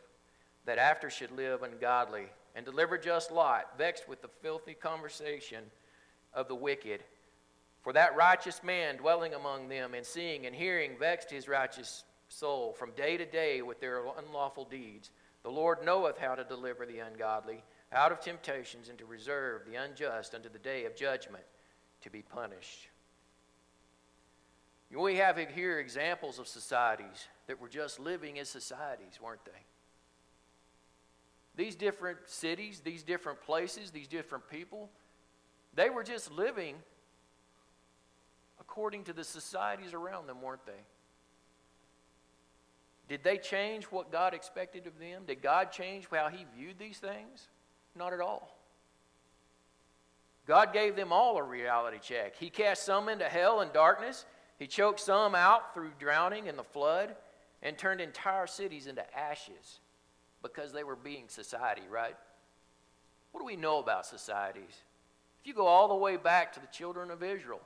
that 0.66 0.78
after 0.78 1.10
should 1.10 1.30
live 1.30 1.62
ungodly, 1.62 2.26
and 2.54 2.64
deliver 2.64 2.98
just 2.98 3.30
Lot, 3.30 3.78
vexed 3.78 4.08
with 4.08 4.22
the 4.22 4.28
filthy 4.42 4.74
conversation 4.74 5.64
of 6.34 6.48
the 6.48 6.54
wicked. 6.54 7.02
For 7.82 7.92
that 7.92 8.16
righteous 8.16 8.62
man 8.62 8.96
dwelling 8.96 9.34
among 9.34 9.68
them, 9.68 9.94
and 9.94 10.04
seeing 10.04 10.46
and 10.46 10.54
hearing, 10.54 10.98
vexed 10.98 11.30
his 11.30 11.48
righteous 11.48 12.04
soul 12.28 12.72
from 12.72 12.90
day 12.92 13.16
to 13.16 13.24
day 13.24 13.62
with 13.62 13.80
their 13.80 14.02
unlawful 14.18 14.64
deeds. 14.64 15.10
The 15.42 15.50
Lord 15.50 15.84
knoweth 15.84 16.18
how 16.18 16.34
to 16.34 16.44
deliver 16.44 16.84
the 16.84 16.98
ungodly 16.98 17.62
out 17.92 18.12
of 18.12 18.20
temptations, 18.20 18.88
and 18.88 18.98
to 18.98 19.04
reserve 19.04 19.62
the 19.66 19.74
unjust 19.74 20.34
unto 20.34 20.48
the 20.48 20.58
day 20.58 20.84
of 20.84 20.94
judgment 20.94 21.42
to 22.02 22.10
be 22.10 22.22
punished. 22.22 22.88
We 24.96 25.16
have 25.16 25.38
here 25.38 25.78
examples 25.78 26.38
of 26.38 26.48
societies 26.48 27.26
that 27.46 27.60
were 27.60 27.68
just 27.68 28.00
living 28.00 28.38
as 28.38 28.48
societies, 28.48 29.18
weren't 29.20 29.44
they? 29.44 29.64
These 31.56 31.74
different 31.74 32.18
cities, 32.26 32.80
these 32.84 33.02
different 33.02 33.40
places, 33.42 33.90
these 33.90 34.08
different 34.08 34.48
people, 34.48 34.88
they 35.74 35.90
were 35.90 36.04
just 36.04 36.30
living 36.32 36.76
according 38.60 39.04
to 39.04 39.12
the 39.12 39.24
societies 39.24 39.94
around 39.94 40.26
them, 40.26 40.42
weren't 40.42 40.64
they? 40.64 40.72
Did 43.08 43.24
they 43.24 43.38
change 43.38 43.84
what 43.86 44.12
God 44.12 44.34
expected 44.34 44.86
of 44.86 44.98
them? 45.00 45.24
Did 45.26 45.42
God 45.42 45.72
change 45.72 46.06
how 46.10 46.28
He 46.28 46.46
viewed 46.56 46.78
these 46.78 46.98
things? 46.98 47.48
Not 47.96 48.12
at 48.12 48.20
all. 48.20 48.56
God 50.46 50.72
gave 50.72 50.94
them 50.94 51.12
all 51.12 51.36
a 51.36 51.42
reality 51.42 51.98
check. 52.00 52.36
He 52.36 52.50
cast 52.50 52.84
some 52.84 53.08
into 53.08 53.24
hell 53.24 53.60
and 53.60 53.72
darkness. 53.72 54.24
He 54.58 54.66
choked 54.66 55.00
some 55.00 55.34
out 55.34 55.74
through 55.74 55.90
drowning 55.98 56.46
in 56.46 56.56
the 56.56 56.62
flood 56.62 57.16
and 57.62 57.76
turned 57.76 58.00
entire 58.00 58.46
cities 58.46 58.86
into 58.86 59.04
ashes 59.18 59.80
because 60.42 60.72
they 60.72 60.84
were 60.84 60.96
being 60.96 61.24
society, 61.28 61.82
right? 61.90 62.16
What 63.32 63.40
do 63.40 63.44
we 63.44 63.56
know 63.56 63.78
about 63.78 64.06
societies? 64.06 64.82
If 65.40 65.46
you 65.46 65.54
go 65.54 65.66
all 65.66 65.88
the 65.88 65.94
way 65.94 66.16
back 66.16 66.52
to 66.54 66.60
the 66.60 66.66
children 66.66 67.10
of 67.10 67.22
Israel, 67.22 67.60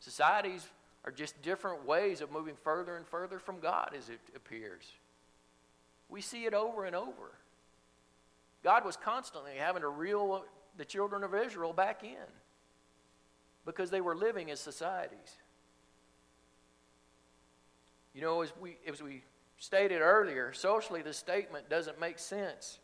societies 0.00 0.66
are 1.04 1.12
just 1.12 1.40
different 1.42 1.86
ways 1.86 2.20
of 2.20 2.30
moving 2.30 2.54
further 2.62 2.96
and 2.96 3.06
further 3.06 3.38
from 3.38 3.60
God, 3.60 3.94
as 3.96 4.08
it 4.08 4.20
appears. 4.36 4.84
We 6.08 6.20
see 6.20 6.44
it 6.44 6.54
over 6.54 6.84
and 6.84 6.94
over. 6.94 7.32
God 8.62 8.84
was 8.84 8.96
constantly 8.96 9.52
having 9.58 9.82
to 9.82 9.88
reel 9.88 10.44
the 10.76 10.84
children 10.84 11.24
of 11.24 11.34
Israel 11.34 11.72
back 11.72 12.04
in 12.04 12.30
because 13.66 13.90
they 13.90 14.00
were 14.00 14.14
living 14.14 14.50
as 14.50 14.60
societies. 14.60 15.36
You 18.14 18.20
know, 18.20 18.42
as 18.42 18.52
we, 18.60 18.76
as 18.86 19.02
we 19.02 19.22
stated 19.62 20.00
earlier, 20.00 20.52
socially 20.52 21.02
the 21.02 21.12
statement 21.12 21.70
doesn't 21.70 22.00
make 22.00 22.18
sense. 22.18 22.80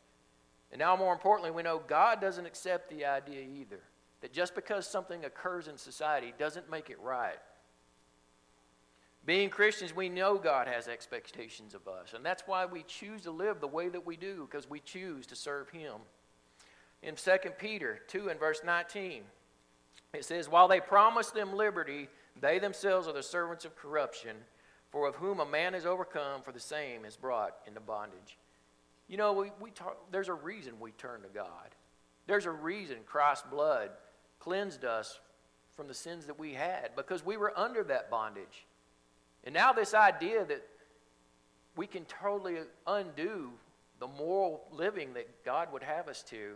And 0.70 0.78
now, 0.78 0.94
more 0.94 1.12
importantly, 1.12 1.50
we 1.50 1.64
know 1.64 1.82
God 1.85 2.20
doesn't 2.20 2.47
accept 2.47 2.88
the 2.88 3.04
idea 3.04 3.40
either 3.40 3.80
that 4.20 4.32
just 4.32 4.54
because 4.54 4.87
something 4.87 5.25
occurs 5.25 5.66
in 5.66 5.76
society 5.76 6.32
doesn't 6.38 6.70
make 6.70 6.88
it 6.88 7.00
right. 7.00 7.38
Being 9.26 9.50
Christians, 9.50 9.94
we 9.94 10.08
know 10.08 10.38
God 10.38 10.68
has 10.68 10.87
expectations 10.87 11.75
of 11.75 11.88
us, 11.88 12.12
and 12.14 12.25
that's 12.25 12.44
why 12.47 12.64
we 12.64 12.85
choose 12.85 13.23
to 13.23 13.32
live 13.32 13.61
the 13.61 13.66
way 13.66 13.88
that 13.88 14.06
we 14.06 14.16
do, 14.16 14.47
because 14.49 14.70
we 14.70 14.78
choose 14.78 15.26
to 15.26 15.35
serve 15.35 15.68
Him. 15.70 15.94
In 17.02 17.16
2 17.16 17.30
Peter 17.58 17.99
2 18.06 18.28
and 18.28 18.38
verse 18.38 18.61
19, 18.64 19.23
it 20.14 20.25
says, 20.25 20.49
While 20.49 20.68
they 20.68 20.80
promise 20.80 21.32
them 21.32 21.56
liberty, 21.56 22.08
they 22.40 22.61
themselves 22.61 23.08
are 23.08 23.12
the 23.12 23.23
servants 23.25 23.64
of 23.64 23.75
corruption 23.75 24.37
for 24.90 25.09
of 25.09 25.16
whom 25.16 25.40
a 25.40 25.47
man 25.47 25.75
is 25.75 25.87
overcome, 25.87 26.42
for 26.42 26.52
the 26.52 26.61
same 26.61 27.04
is 27.04 27.16
brought 27.16 27.57
into 27.66 27.80
bondage. 27.80 28.38
You 29.09 29.16
know, 29.16 29.33
we, 29.33 29.50
we 29.61 29.71
talk, 29.71 29.97
there's 30.11 30.28
a 30.28 30.35
reason 30.35 30.75
we 30.80 30.92
turn 30.92 31.23
to 31.23 31.28
God. 31.28 31.75
There's 32.26 32.47
a 32.47 32.50
reason 32.50 32.99
Christ's 33.07 33.47
blood 33.50 33.90
cleansed 34.38 34.85
us 34.85 35.18
from 35.76 35.88
the 35.88 35.95
sins 35.95 36.26
that 36.26 36.38
we 36.38 36.54
had 36.54 36.90
because 36.97 37.25
we 37.25 37.37
were 37.37 37.59
under 37.59 37.85
that 37.85 38.11
bondage. 38.11 38.66
And 39.45 39.54
now, 39.54 39.73
this 39.73 39.95
idea 39.95 40.45
that 40.45 40.62
we 41.76 41.87
can 41.87 42.04
totally 42.04 42.57
undo 42.87 43.52
the 44.00 44.09
moral 44.09 44.64
living 44.73 45.14
that 45.14 45.45
God 45.45 45.73
would 45.73 45.83
have 45.83 46.09
us 46.09 46.23
to, 46.25 46.54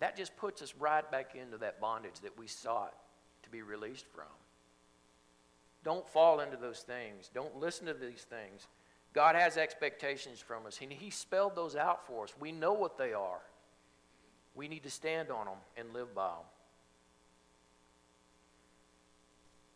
that 0.00 0.16
just 0.16 0.36
puts 0.36 0.62
us 0.62 0.74
right 0.78 1.10
back 1.10 1.34
into 1.34 1.56
that 1.58 1.80
bondage 1.80 2.20
that 2.22 2.38
we 2.38 2.46
sought 2.46 2.94
to 3.42 3.50
be 3.50 3.62
released 3.62 4.06
from. 4.14 4.26
Don't 5.86 6.08
fall 6.08 6.40
into 6.40 6.56
those 6.56 6.80
things. 6.80 7.30
Don't 7.32 7.60
listen 7.60 7.86
to 7.86 7.94
these 7.94 8.26
things. 8.28 8.66
God 9.12 9.36
has 9.36 9.56
expectations 9.56 10.40
from 10.40 10.66
us, 10.66 10.80
and 10.82 10.90
He 10.90 11.10
spelled 11.10 11.54
those 11.54 11.76
out 11.76 12.04
for 12.08 12.24
us. 12.24 12.34
We 12.40 12.50
know 12.50 12.72
what 12.72 12.98
they 12.98 13.12
are. 13.12 13.38
We 14.56 14.66
need 14.66 14.82
to 14.82 14.90
stand 14.90 15.30
on 15.30 15.46
them 15.46 15.58
and 15.76 15.94
live 15.94 16.12
by 16.12 16.26
them. 16.26 16.44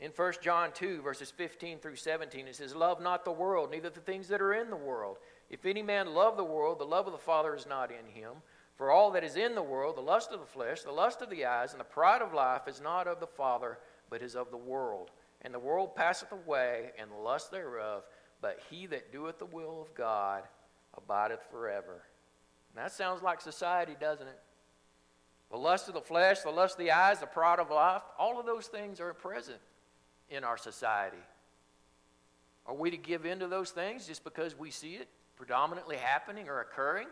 In 0.01 0.11
1 0.11 0.33
John 0.43 0.73
2, 0.73 1.01
verses 1.01 1.31
15 1.31 1.79
through 1.79 1.95
17, 1.95 2.49
it 2.49 2.57
says, 2.57 2.75
Love 2.75 3.01
not 3.01 3.25
the 3.25 3.31
world, 3.31 3.71
neither 3.71 3.89
the 3.89 4.01
things 4.01 4.27
that 4.29 4.43
are 4.43 4.55
in 4.55 4.69
the 4.69 4.75
world. 4.75 5.19
If 5.49 5.65
any 5.65 5.83
man 5.83 6.13
love 6.13 6.37
the 6.37 6.43
world, 6.43 6.81
the 6.81 6.85
love 6.87 7.07
of 7.07 7.13
the 7.13 7.19
Father 7.19 7.55
is 7.55 7.69
not 7.69 7.93
in 7.93 8.21
him. 8.21 8.33
For 8.75 8.91
all 8.91 9.13
that 9.13 9.23
is 9.23 9.37
in 9.37 9.55
the 9.55 9.63
world, 9.63 9.97
the 9.97 10.01
lust 10.01 10.33
of 10.33 10.41
the 10.41 10.47
flesh, 10.47 10.83
the 10.83 10.91
lust 10.91 11.23
of 11.23 11.31
the 11.31 11.45
eyes, 11.45 11.71
and 11.71 11.79
the 11.79 11.85
pride 11.85 12.21
of 12.21 12.35
life, 12.35 12.67
is 12.67 12.81
not 12.81 13.07
of 13.07 13.21
the 13.21 13.29
Father, 13.29 13.79
but 14.09 14.23
is 14.23 14.35
of 14.35 14.51
the 14.51 14.57
world. 14.57 15.13
And 15.43 15.55
the 15.55 15.59
world 15.59 15.95
passeth 15.95 16.33
away, 16.33 16.91
and 16.99 17.11
the 17.11 17.17
lust 17.17 17.51
thereof, 17.51 18.05
but 18.43 18.61
he 18.71 18.87
that 18.87 19.13
doeth 19.13 19.39
the 19.39 19.47
will 19.47 19.81
of 19.81 19.95
God 19.95 20.45
abideth 20.97 21.41
forever. 21.51 22.03
And 22.75 22.85
that 22.85 22.93
sounds 22.93 23.23
like 23.23 23.41
society, 23.41 23.97
doesn't 23.99 24.27
it? 24.27 24.39
The 25.51 25.57
lust 25.57 25.89
of 25.89 25.95
the 25.95 26.01
flesh, 26.01 26.41
the 26.41 26.51
lust 26.51 26.75
of 26.75 26.85
the 26.85 26.93
eyes, 26.93 27.19
the 27.19 27.27
pride 27.27 27.59
of 27.59 27.71
life, 27.71 28.03
all 28.19 28.39
of 28.39 28.47
those 28.47 28.67
things 28.67 29.01
are 29.01 29.13
present 29.13 29.59
in 30.29 30.45
our 30.45 30.57
society. 30.57 31.17
Are 32.67 32.75
we 32.75 32.91
to 32.91 32.97
give 32.97 33.27
in 33.27 33.41
to 33.41 33.49
those 33.49 33.71
things 33.71 34.07
just 34.07 34.23
because 34.23 34.57
we 34.57 34.71
see 34.71 34.95
it 34.95 35.09
predominantly 35.37 35.97
happening 35.97 36.49
or 36.49 36.61
occurring? 36.61 37.09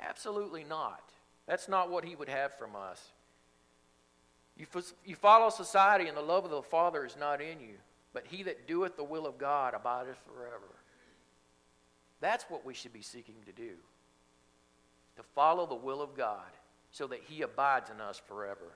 Absolutely 0.00 0.64
not. 0.64 1.12
That's 1.46 1.68
not 1.68 1.90
what 1.90 2.04
He 2.04 2.16
would 2.16 2.28
have 2.28 2.58
from 2.58 2.74
us. 2.74 3.12
You, 4.58 4.66
you 5.04 5.16
follow 5.16 5.50
society, 5.50 6.08
and 6.08 6.16
the 6.16 6.22
love 6.22 6.44
of 6.44 6.50
the 6.50 6.62
Father 6.62 7.04
is 7.04 7.16
not 7.18 7.40
in 7.40 7.60
you, 7.60 7.74
but 8.12 8.24
he 8.26 8.42
that 8.44 8.66
doeth 8.66 8.96
the 8.96 9.04
will 9.04 9.26
of 9.26 9.38
God 9.38 9.74
abideth 9.74 10.18
forever. 10.24 10.74
That's 12.20 12.44
what 12.48 12.64
we 12.64 12.74
should 12.74 12.92
be 12.92 13.02
seeking 13.02 13.36
to 13.44 13.52
do 13.52 13.74
to 15.16 15.22
follow 15.34 15.66
the 15.66 15.74
will 15.74 16.02
of 16.02 16.14
God 16.14 16.44
so 16.90 17.06
that 17.06 17.20
He 17.28 17.42
abides 17.42 17.90
in 17.90 18.00
us 18.00 18.20
forever. 18.26 18.72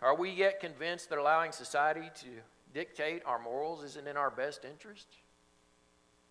Are 0.00 0.14
we 0.14 0.30
yet 0.30 0.60
convinced 0.60 1.10
that 1.10 1.18
allowing 1.18 1.52
society 1.52 2.10
to 2.20 2.26
dictate 2.72 3.22
our 3.24 3.38
morals 3.38 3.82
isn't 3.84 4.06
in 4.06 4.16
our 4.16 4.30
best 4.30 4.64
interest? 4.64 5.06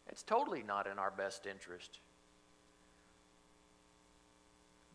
It's 0.09 0.23
totally 0.23 0.63
not 0.63 0.85
in 0.87 0.99
our 0.99 1.11
best 1.11 1.45
interest. 1.45 1.99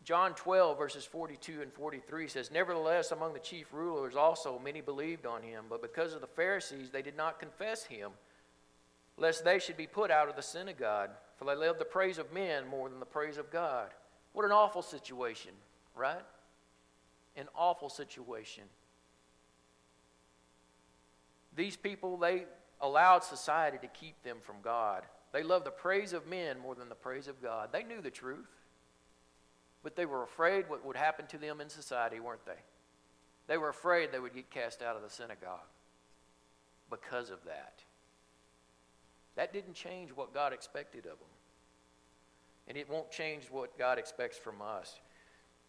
John 0.03 0.33
12, 0.33 0.77
verses 0.77 1.05
42 1.05 1.61
and 1.61 1.71
43 1.71 2.27
says, 2.27 2.51
Nevertheless, 2.51 3.11
among 3.11 3.33
the 3.33 3.39
chief 3.39 3.67
rulers 3.73 4.15
also 4.15 4.59
many 4.63 4.81
believed 4.81 5.25
on 5.25 5.41
him, 5.43 5.65
but 5.69 5.81
because 5.81 6.13
of 6.13 6.21
the 6.21 6.27
Pharisees 6.27 6.89
they 6.89 7.01
did 7.01 7.17
not 7.17 7.39
confess 7.39 7.83
him, 7.83 8.11
lest 9.17 9.43
they 9.43 9.59
should 9.59 9.77
be 9.77 9.87
put 9.87 10.09
out 10.09 10.29
of 10.29 10.35
the 10.35 10.41
synagogue, 10.41 11.09
for 11.37 11.45
they 11.45 11.55
loved 11.55 11.79
the 11.79 11.85
praise 11.85 12.17
of 12.17 12.33
men 12.33 12.67
more 12.67 12.89
than 12.89 12.99
the 12.99 13.05
praise 13.05 13.37
of 13.37 13.51
God. 13.51 13.89
What 14.33 14.45
an 14.45 14.51
awful 14.51 14.81
situation, 14.81 15.51
right? 15.95 16.23
an 17.39 17.47
awful 17.55 17.89
situation. 17.89 18.63
These 21.55 21.77
people, 21.77 22.17
they 22.17 22.45
allowed 22.81 23.23
society 23.23 23.77
to 23.81 23.87
keep 23.87 24.21
them 24.23 24.37
from 24.41 24.55
God. 24.63 25.03
They 25.31 25.43
loved 25.43 25.65
the 25.65 25.71
praise 25.71 26.13
of 26.13 26.27
men 26.27 26.59
more 26.59 26.75
than 26.75 26.89
the 26.89 26.95
praise 26.95 27.27
of 27.27 27.41
God. 27.41 27.69
They 27.71 27.83
knew 27.83 28.01
the 28.01 28.11
truth, 28.11 28.47
but 29.83 29.95
they 29.95 30.05
were 30.05 30.23
afraid 30.23 30.69
what 30.69 30.85
would 30.85 30.95
happen 30.95 31.25
to 31.27 31.37
them 31.37 31.61
in 31.61 31.69
society, 31.69 32.19
weren't 32.19 32.45
they? 32.45 32.61
They 33.47 33.57
were 33.57 33.69
afraid 33.69 34.11
they 34.11 34.19
would 34.19 34.35
get 34.35 34.51
cast 34.51 34.81
out 34.81 34.95
of 34.95 35.01
the 35.01 35.09
synagogue 35.09 35.59
because 36.89 37.29
of 37.29 37.43
that. 37.45 37.83
That 39.35 39.53
didn't 39.53 39.73
change 39.73 40.11
what 40.11 40.33
God 40.33 40.53
expected 40.53 41.05
of 41.05 41.17
them. 41.17 41.29
And 42.67 42.77
it 42.77 42.89
won't 42.89 43.09
change 43.09 43.45
what 43.49 43.77
God 43.77 43.97
expects 43.97 44.37
from 44.37 44.61
us. 44.61 44.99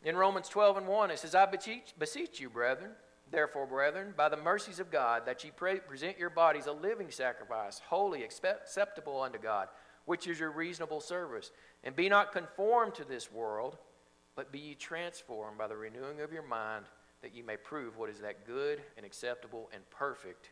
In 0.05 0.17
Romans 0.17 0.49
12 0.49 0.79
and 0.79 0.87
1, 0.89 1.11
it 1.11 1.19
says, 1.19 1.35
I 1.35 1.47
beseech, 1.47 1.95
beseech 1.99 2.41
you, 2.41 2.51
brethren, 2.51 2.91
therefore, 3.31 3.67
brethren, 3.67 4.13
by 4.17 4.29
the 4.29 4.37
mercies 4.37 4.81
of 4.81 4.91
God, 4.91 5.25
that 5.27 5.45
ye 5.45 5.51
present 5.51 6.19
your 6.19 6.31
bodies 6.31 6.67
a 6.67 6.73
living 6.73 7.11
sacrifice, 7.11 7.81
holy, 7.89 8.25
acceptable 8.25 9.23
unto 9.23 9.39
God, 9.39 9.69
which 10.05 10.27
is 10.27 10.41
your 10.41 10.51
reasonable 10.51 11.01
service. 11.01 11.51
And 11.85 11.95
be 11.95 12.09
not 12.09 12.33
conformed 12.33 12.95
to 12.97 13.05
this 13.05 13.31
world, 13.31 13.79
but 14.41 14.51
be 14.51 14.59
ye 14.59 14.75
transformed 14.75 15.59
by 15.59 15.67
the 15.67 15.77
renewing 15.77 16.23
of 16.23 16.33
your 16.33 16.43
mind, 16.43 16.87
that 17.21 17.35
ye 17.35 17.43
may 17.43 17.59
prove 17.59 17.99
what 17.99 18.09
is 18.09 18.21
that 18.21 18.47
good 18.47 18.81
and 18.97 19.05
acceptable 19.05 19.69
and 19.71 19.83
perfect 19.91 20.49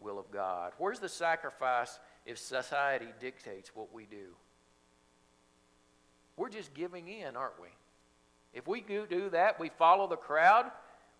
will 0.00 0.18
of 0.18 0.30
God. 0.30 0.72
Where's 0.76 0.98
the 0.98 1.08
sacrifice 1.08 1.98
if 2.26 2.36
society 2.36 3.06
dictates 3.20 3.70
what 3.74 3.90
we 3.90 4.04
do? 4.04 4.36
We're 6.36 6.50
just 6.50 6.74
giving 6.74 7.08
in, 7.08 7.34
aren't 7.34 7.58
we? 7.58 7.68
If 8.52 8.68
we 8.68 8.82
do 8.82 9.30
that, 9.30 9.58
we 9.58 9.70
follow 9.70 10.06
the 10.06 10.16
crowd, 10.16 10.70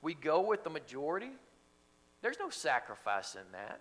we 0.03 0.13
go 0.13 0.43
with 0.43 0.65
the 0.65 0.71
majority, 0.71 1.31
there's 2.21 2.39
no 2.39 2.51
sacrifice 2.51 3.37
in 3.37 3.53
that. 3.53 3.81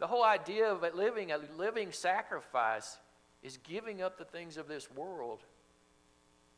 The 0.00 0.06
whole 0.06 0.22
idea 0.22 0.70
of 0.70 0.84
living 0.94 1.32
a 1.32 1.38
living 1.56 1.92
sacrifice 1.92 2.98
is 3.42 3.56
giving 3.56 4.02
up 4.02 4.18
the 4.18 4.26
things 4.26 4.58
of 4.58 4.68
this 4.68 4.90
world 4.90 5.44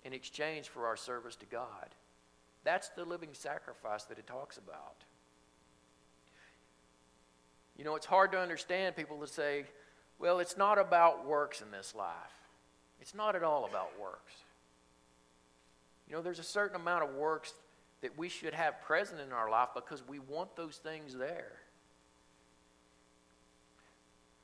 in 0.06 0.12
exchange 0.12 0.68
for 0.68 0.86
our 0.86 0.96
service 0.96 1.34
to 1.34 1.46
God. 1.46 1.88
That's 2.62 2.88
the 2.90 3.04
living 3.04 3.30
sacrifice 3.32 4.04
that 4.04 4.18
it 4.18 4.26
talks 4.26 4.56
about. 4.56 4.94
You 7.76 7.84
know, 7.84 7.96
it's 7.96 8.06
hard 8.06 8.30
to 8.32 8.38
understand 8.38 8.94
people 8.94 9.18
to 9.18 9.26
say, 9.26 9.64
well, 10.20 10.38
it's 10.38 10.56
not 10.56 10.78
about 10.78 11.26
works 11.26 11.60
in 11.60 11.72
this 11.72 11.92
life. 11.94 12.14
It's 13.00 13.14
not 13.14 13.34
at 13.34 13.42
all 13.42 13.66
about 13.66 13.90
works. 14.00 14.32
You 16.08 16.14
know, 16.14 16.22
there's 16.22 16.38
a 16.38 16.44
certain 16.44 16.80
amount 16.80 17.02
of 17.02 17.14
works 17.16 17.52
that 18.00 18.16
we 18.16 18.28
should 18.28 18.54
have 18.54 18.80
present 18.82 19.20
in 19.20 19.32
our 19.32 19.50
life 19.50 19.70
because 19.74 20.06
we 20.06 20.20
want 20.20 20.54
those 20.54 20.76
things 20.76 21.14
there. 21.14 21.52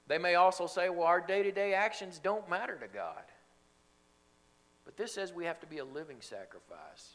They 0.09 0.19
may 0.19 0.35
also 0.35 0.67
say, 0.67 0.91
well, 0.91 1.07
our 1.07 1.21
day 1.21 1.45
to 1.45 1.53
day 1.53 1.73
actions 1.73 2.19
don't 2.19 2.51
matter 2.51 2.77
to 2.77 2.89
God. 2.89 3.23
But 4.93 5.03
this 5.05 5.15
says 5.15 5.33
we 5.33 5.47
have 5.47 5.59
to 5.61 5.67
be 5.67 5.79
a 5.79 5.85
living 5.87 6.19
sacrifice. 6.21 7.15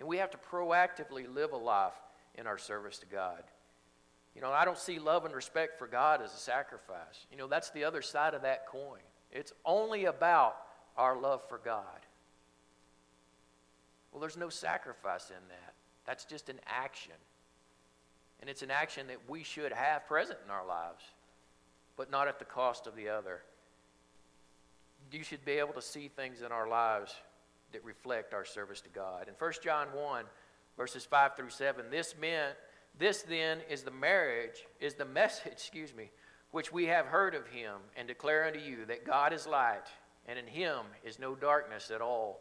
And 0.00 0.08
we 0.08 0.16
have 0.16 0.32
to 0.32 0.36
proactively 0.36 1.32
live 1.32 1.52
a 1.52 1.56
life 1.56 1.94
in 2.34 2.48
our 2.48 2.58
service 2.58 2.98
to 2.98 3.06
God. 3.06 3.44
You 4.34 4.40
know, 4.40 4.50
I 4.50 4.64
don't 4.64 4.76
see 4.76 4.98
love 4.98 5.24
and 5.24 5.32
respect 5.32 5.78
for 5.78 5.86
God 5.86 6.20
as 6.20 6.34
a 6.34 6.38
sacrifice. 6.38 7.26
You 7.30 7.36
know, 7.36 7.46
that's 7.46 7.70
the 7.70 7.84
other 7.84 8.02
side 8.02 8.34
of 8.34 8.42
that 8.42 8.66
coin. 8.66 8.98
It's 9.30 9.52
only 9.64 10.06
about 10.06 10.56
our 10.96 11.16
love 11.16 11.48
for 11.48 11.58
God. 11.58 11.84
Well, 14.10 14.20
there's 14.20 14.36
no 14.36 14.48
sacrifice 14.48 15.30
in 15.30 15.48
that. 15.50 15.74
That's 16.06 16.24
just 16.24 16.48
an 16.48 16.58
action. 16.66 17.12
And 18.40 18.50
it's 18.50 18.62
an 18.62 18.72
action 18.72 19.06
that 19.06 19.18
we 19.28 19.44
should 19.44 19.72
have 19.72 20.04
present 20.08 20.40
in 20.44 20.50
our 20.50 20.66
lives, 20.66 21.04
but 21.96 22.10
not 22.10 22.26
at 22.26 22.40
the 22.40 22.44
cost 22.44 22.88
of 22.88 22.96
the 22.96 23.08
other. 23.08 23.42
You 25.14 25.22
should 25.22 25.44
be 25.44 25.52
able 25.52 25.74
to 25.74 25.82
see 25.82 26.08
things 26.08 26.42
in 26.42 26.50
our 26.50 26.68
lives 26.68 27.14
that 27.72 27.84
reflect 27.84 28.34
our 28.34 28.44
service 28.44 28.80
to 28.80 28.88
God. 28.88 29.28
In 29.28 29.34
1 29.38 29.52
John 29.62 29.86
1, 29.94 30.24
verses 30.76 31.04
5 31.04 31.36
through 31.36 31.50
7, 31.50 31.84
this 31.88 32.16
meant 32.20 32.56
this 32.98 33.22
then 33.22 33.58
is 33.70 33.82
the 33.82 33.92
marriage, 33.92 34.66
is 34.80 34.94
the 34.94 35.04
message, 35.04 35.46
excuse 35.52 35.94
me, 35.94 36.10
which 36.50 36.72
we 36.72 36.86
have 36.86 37.06
heard 37.06 37.36
of 37.36 37.46
him 37.46 37.76
and 37.96 38.08
declare 38.08 38.44
unto 38.44 38.58
you 38.58 38.86
that 38.86 39.06
God 39.06 39.32
is 39.32 39.46
light, 39.46 39.86
and 40.26 40.36
in 40.36 40.48
him 40.48 40.80
is 41.04 41.20
no 41.20 41.36
darkness 41.36 41.92
at 41.92 42.00
all. 42.00 42.40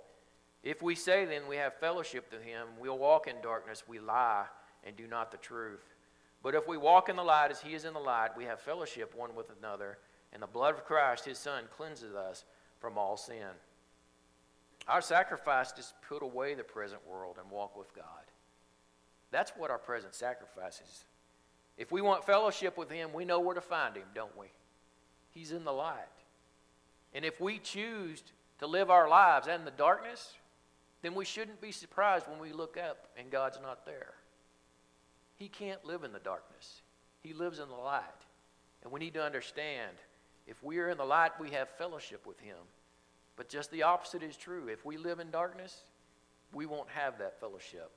If 0.64 0.82
we 0.82 0.96
say 0.96 1.26
then 1.26 1.48
we 1.48 1.58
have 1.58 1.76
fellowship 1.76 2.26
with 2.32 2.42
him, 2.42 2.70
we'll 2.80 2.98
walk 2.98 3.28
in 3.28 3.36
darkness, 3.44 3.84
we 3.88 4.00
lie 4.00 4.46
and 4.84 4.96
do 4.96 5.06
not 5.06 5.30
the 5.30 5.38
truth. 5.38 5.94
But 6.42 6.56
if 6.56 6.68
we 6.68 6.78
walk 6.78 7.08
in 7.08 7.18
the 7.18 7.24
light 7.24 7.52
as 7.52 7.62
he 7.62 7.76
is 7.76 7.86
in 7.86 7.94
the 7.94 8.00
light, 8.00 8.36
we 8.36 8.46
have 8.46 8.60
fellowship 8.60 9.14
one 9.16 9.36
with 9.36 9.52
another, 9.60 10.00
and 10.32 10.42
the 10.42 10.48
blood 10.48 10.74
of 10.74 10.86
Christ, 10.86 11.26
his 11.26 11.38
son, 11.38 11.66
cleanses 11.76 12.16
us 12.16 12.46
from 12.84 12.98
all 12.98 13.16
sin. 13.16 13.48
Our 14.90 15.02
sacrifice 15.02 15.72
is 15.78 15.94
put 16.10 16.22
away 16.22 16.54
the 16.54 16.66
present 16.66 17.00
world 17.10 17.38
and 17.40 17.50
walk 17.50 17.78
with 17.78 17.96
God. 17.96 18.06
That's 19.32 19.54
what 19.56 19.72
our 19.72 19.78
present 19.78 20.14
sacrifice 20.14 20.82
is. 20.82 21.06
If 21.78 21.94
we 21.94 22.02
want 22.02 22.26
fellowship 22.26 22.78
with 22.78 22.92
Him, 22.92 23.14
we 23.14 23.24
know 23.24 23.40
where 23.40 23.56
to 23.56 23.62
find 23.62 23.96
Him, 23.96 24.04
don't 24.14 24.38
we? 24.38 24.48
He's 25.30 25.54
in 25.54 25.64
the 25.64 25.72
light. 25.72 25.96
And 27.14 27.24
if 27.24 27.40
we 27.40 27.58
choose 27.58 28.22
to 28.60 28.68
live 28.68 28.92
our 28.92 29.08
lives 29.08 29.48
in 29.48 29.64
the 29.64 29.72
darkness, 29.72 30.34
then 31.04 31.16
we 31.16 31.24
shouldn't 31.24 31.62
be 31.62 31.72
surprised 31.72 32.28
when 32.28 32.40
we 32.40 32.52
look 32.52 32.76
up 32.76 33.08
and 33.18 33.32
God's 33.32 33.62
not 33.64 33.86
there. 33.86 34.16
He 35.38 35.48
can't 35.48 35.86
live 35.86 36.04
in 36.04 36.12
the 36.12 36.20
darkness, 36.20 36.82
He 37.22 37.32
lives 37.32 37.60
in 37.60 37.70
the 37.70 37.76
light. 37.76 38.04
And 38.84 38.92
we 38.92 39.00
need 39.00 39.14
to 39.14 39.24
understand 39.24 39.96
if 40.48 40.62
we 40.64 40.80
are 40.80 40.90
in 40.90 40.98
the 40.98 41.06
light, 41.06 41.40
we 41.40 41.52
have 41.52 41.70
fellowship 41.70 42.26
with 42.26 42.40
Him. 42.40 42.58
But 43.36 43.50
just 43.50 43.72
the 43.72 43.84
opposite 43.84 44.24
is 44.24 44.38
true. 44.38 44.68
If 44.68 44.86
we 44.86 44.98
live 44.98 45.20
in 45.20 45.32
darkness, 45.32 45.84
we 46.54 46.66
won't 46.66 46.90
have 46.90 47.18
that 47.18 47.40
fellowship. 47.40 47.92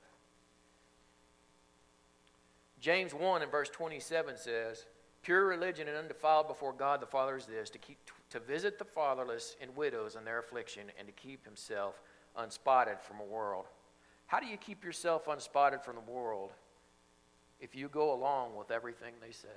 James 2.79 3.13
1 3.13 3.41
and 3.41 3.51
verse 3.51 3.69
27 3.69 4.37
says, 4.37 4.85
Pure 5.23 5.47
religion 5.47 5.87
and 5.87 5.97
undefiled 5.97 6.47
before 6.47 6.73
God 6.73 7.01
the 7.01 7.05
Father 7.05 7.35
is 7.35 7.45
this 7.45 7.69
to, 7.71 7.77
keep, 7.77 7.97
to 8.29 8.39
visit 8.39 8.79
the 8.79 8.85
fatherless 8.85 9.55
and 9.61 9.75
widows 9.75 10.15
in 10.15 10.23
their 10.23 10.39
affliction 10.39 10.83
and 10.97 11.07
to 11.07 11.13
keep 11.13 11.43
himself 11.43 12.01
unspotted 12.37 13.01
from 13.01 13.19
a 13.19 13.23
world. 13.23 13.65
How 14.27 14.39
do 14.39 14.45
you 14.45 14.57
keep 14.57 14.83
yourself 14.83 15.27
unspotted 15.27 15.83
from 15.83 15.95
the 15.95 16.11
world 16.11 16.53
if 17.59 17.75
you 17.75 17.87
go 17.87 18.13
along 18.13 18.55
with 18.55 18.71
everything 18.71 19.13
they 19.19 19.31
say? 19.31 19.47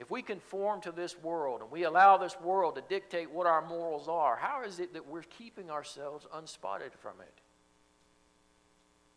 If 0.00 0.10
we 0.10 0.22
conform 0.22 0.80
to 0.80 0.92
this 0.92 1.14
world 1.22 1.60
and 1.60 1.70
we 1.70 1.84
allow 1.84 2.16
this 2.16 2.34
world 2.40 2.76
to 2.76 2.82
dictate 2.88 3.30
what 3.30 3.46
our 3.46 3.60
morals 3.60 4.08
are, 4.08 4.34
how 4.34 4.64
is 4.64 4.80
it 4.80 4.94
that 4.94 5.06
we're 5.06 5.22
keeping 5.22 5.70
ourselves 5.70 6.26
unspotted 6.34 6.92
from 6.94 7.20
it? 7.20 7.34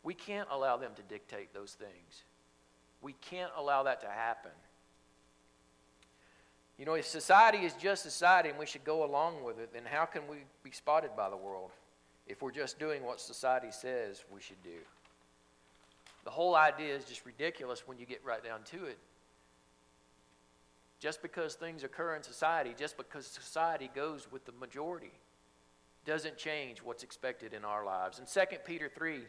We 0.04 0.14
can't 0.14 0.50
allow 0.52 0.76
them 0.76 0.92
to 0.98 1.02
dictate 1.04 1.54
those 1.54 1.72
things. 1.72 2.24
We 3.02 3.14
can't 3.22 3.52
allow 3.58 3.84
that 3.84 4.02
to 4.02 4.08
happen. 4.08 4.52
You 6.78 6.84
know, 6.84 6.96
if 6.96 7.08
society 7.08 7.60
is 7.60 7.74
just 7.76 8.04
society 8.04 8.50
and 8.50 8.60
we 8.60 8.66
should 8.66 8.84
go 8.84 9.06
along 9.06 9.42
with 9.42 9.60
it, 9.60 9.72
then 9.74 9.84
how 9.86 10.04
can 10.04 10.28
we 10.28 10.38
be 10.64 10.72
spotted 10.72 11.12
by 11.16 11.30
the 11.30 11.38
world 11.38 11.72
if 12.28 12.42
we're 12.42 12.52
just 12.52 12.78
doing 12.78 13.04
what 13.04 13.22
society 13.22 13.72
says 13.72 14.26
we 14.34 14.42
should 14.42 14.62
do? 14.64 14.80
The 16.26 16.32
whole 16.32 16.56
idea 16.56 16.94
is 16.94 17.06
just 17.06 17.26
ridiculous 17.26 17.88
when 17.88 17.98
you 17.98 18.06
get 18.06 18.22
right 18.26 18.44
down 18.44 18.64
to 18.72 18.84
it. 18.86 18.98
Just 21.04 21.22
because 21.22 21.56
things 21.56 21.84
occur 21.84 22.16
in 22.16 22.24
society, 22.24 22.74
just 22.80 22.96
because 22.96 23.28
society 23.28 23.92
goes 23.94 24.26
with 24.32 24.46
the 24.46 24.54
majority, 24.54 25.12
doesn't 26.06 26.38
change 26.38 26.82
what's 26.82 27.04
expected 27.04 27.54
in 27.54 27.66
our 27.66 27.84
lives. 27.84 28.20
In 28.20 28.26
2 28.26 28.60
Peter 28.64 28.88
3, 28.88 29.20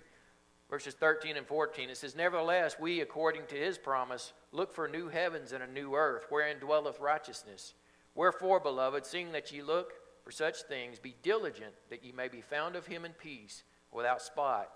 verses 0.71 0.95
13 0.95 1.37
and 1.37 1.45
14, 1.45 1.91
it 1.91 1.97
says, 1.97 2.15
Nevertheless, 2.15 2.77
we, 2.79 3.01
according 3.01 3.47
to 3.49 3.57
his 3.57 3.77
promise, 3.77 4.35
look 4.53 4.73
for 4.73 4.87
new 4.87 5.09
heavens 5.09 5.51
and 5.51 5.65
a 5.65 5.67
new 5.67 5.97
earth, 5.97 6.27
wherein 6.29 6.61
dwelleth 6.61 7.01
righteousness. 7.01 7.75
Wherefore, 8.15 8.61
beloved, 8.61 9.05
seeing 9.05 9.33
that 9.33 9.51
ye 9.51 9.61
look 9.61 9.95
for 10.23 10.31
such 10.31 10.63
things, 10.63 11.01
be 11.01 11.17
diligent 11.25 11.75
that 11.91 12.05
ye 12.05 12.13
may 12.13 12.29
be 12.29 12.41
found 12.41 12.77
of 12.77 12.87
him 12.87 13.05
in 13.05 13.15
peace, 13.15 13.65
without 13.91 14.23
spot 14.23 14.71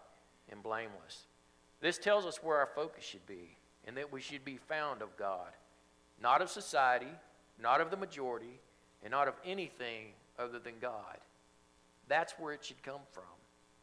and 0.50 0.64
blameless. 0.64 1.28
This 1.80 1.96
tells 1.96 2.26
us 2.26 2.42
where 2.42 2.58
our 2.58 2.70
focus 2.74 3.04
should 3.04 3.26
be, 3.28 3.56
and 3.84 3.96
that 3.96 4.12
we 4.12 4.20
should 4.20 4.44
be 4.44 4.56
found 4.56 5.00
of 5.00 5.16
God, 5.16 5.52
not 6.22 6.42
of 6.42 6.50
society, 6.50 7.12
not 7.60 7.80
of 7.80 7.90
the 7.90 7.96
majority, 7.96 8.60
and 9.02 9.12
not 9.12 9.28
of 9.28 9.34
anything 9.44 10.06
other 10.38 10.58
than 10.58 10.74
God. 10.80 11.18
That's 12.08 12.32
where 12.38 12.52
it 12.52 12.64
should 12.64 12.82
come 12.82 13.00
from. 13.12 13.24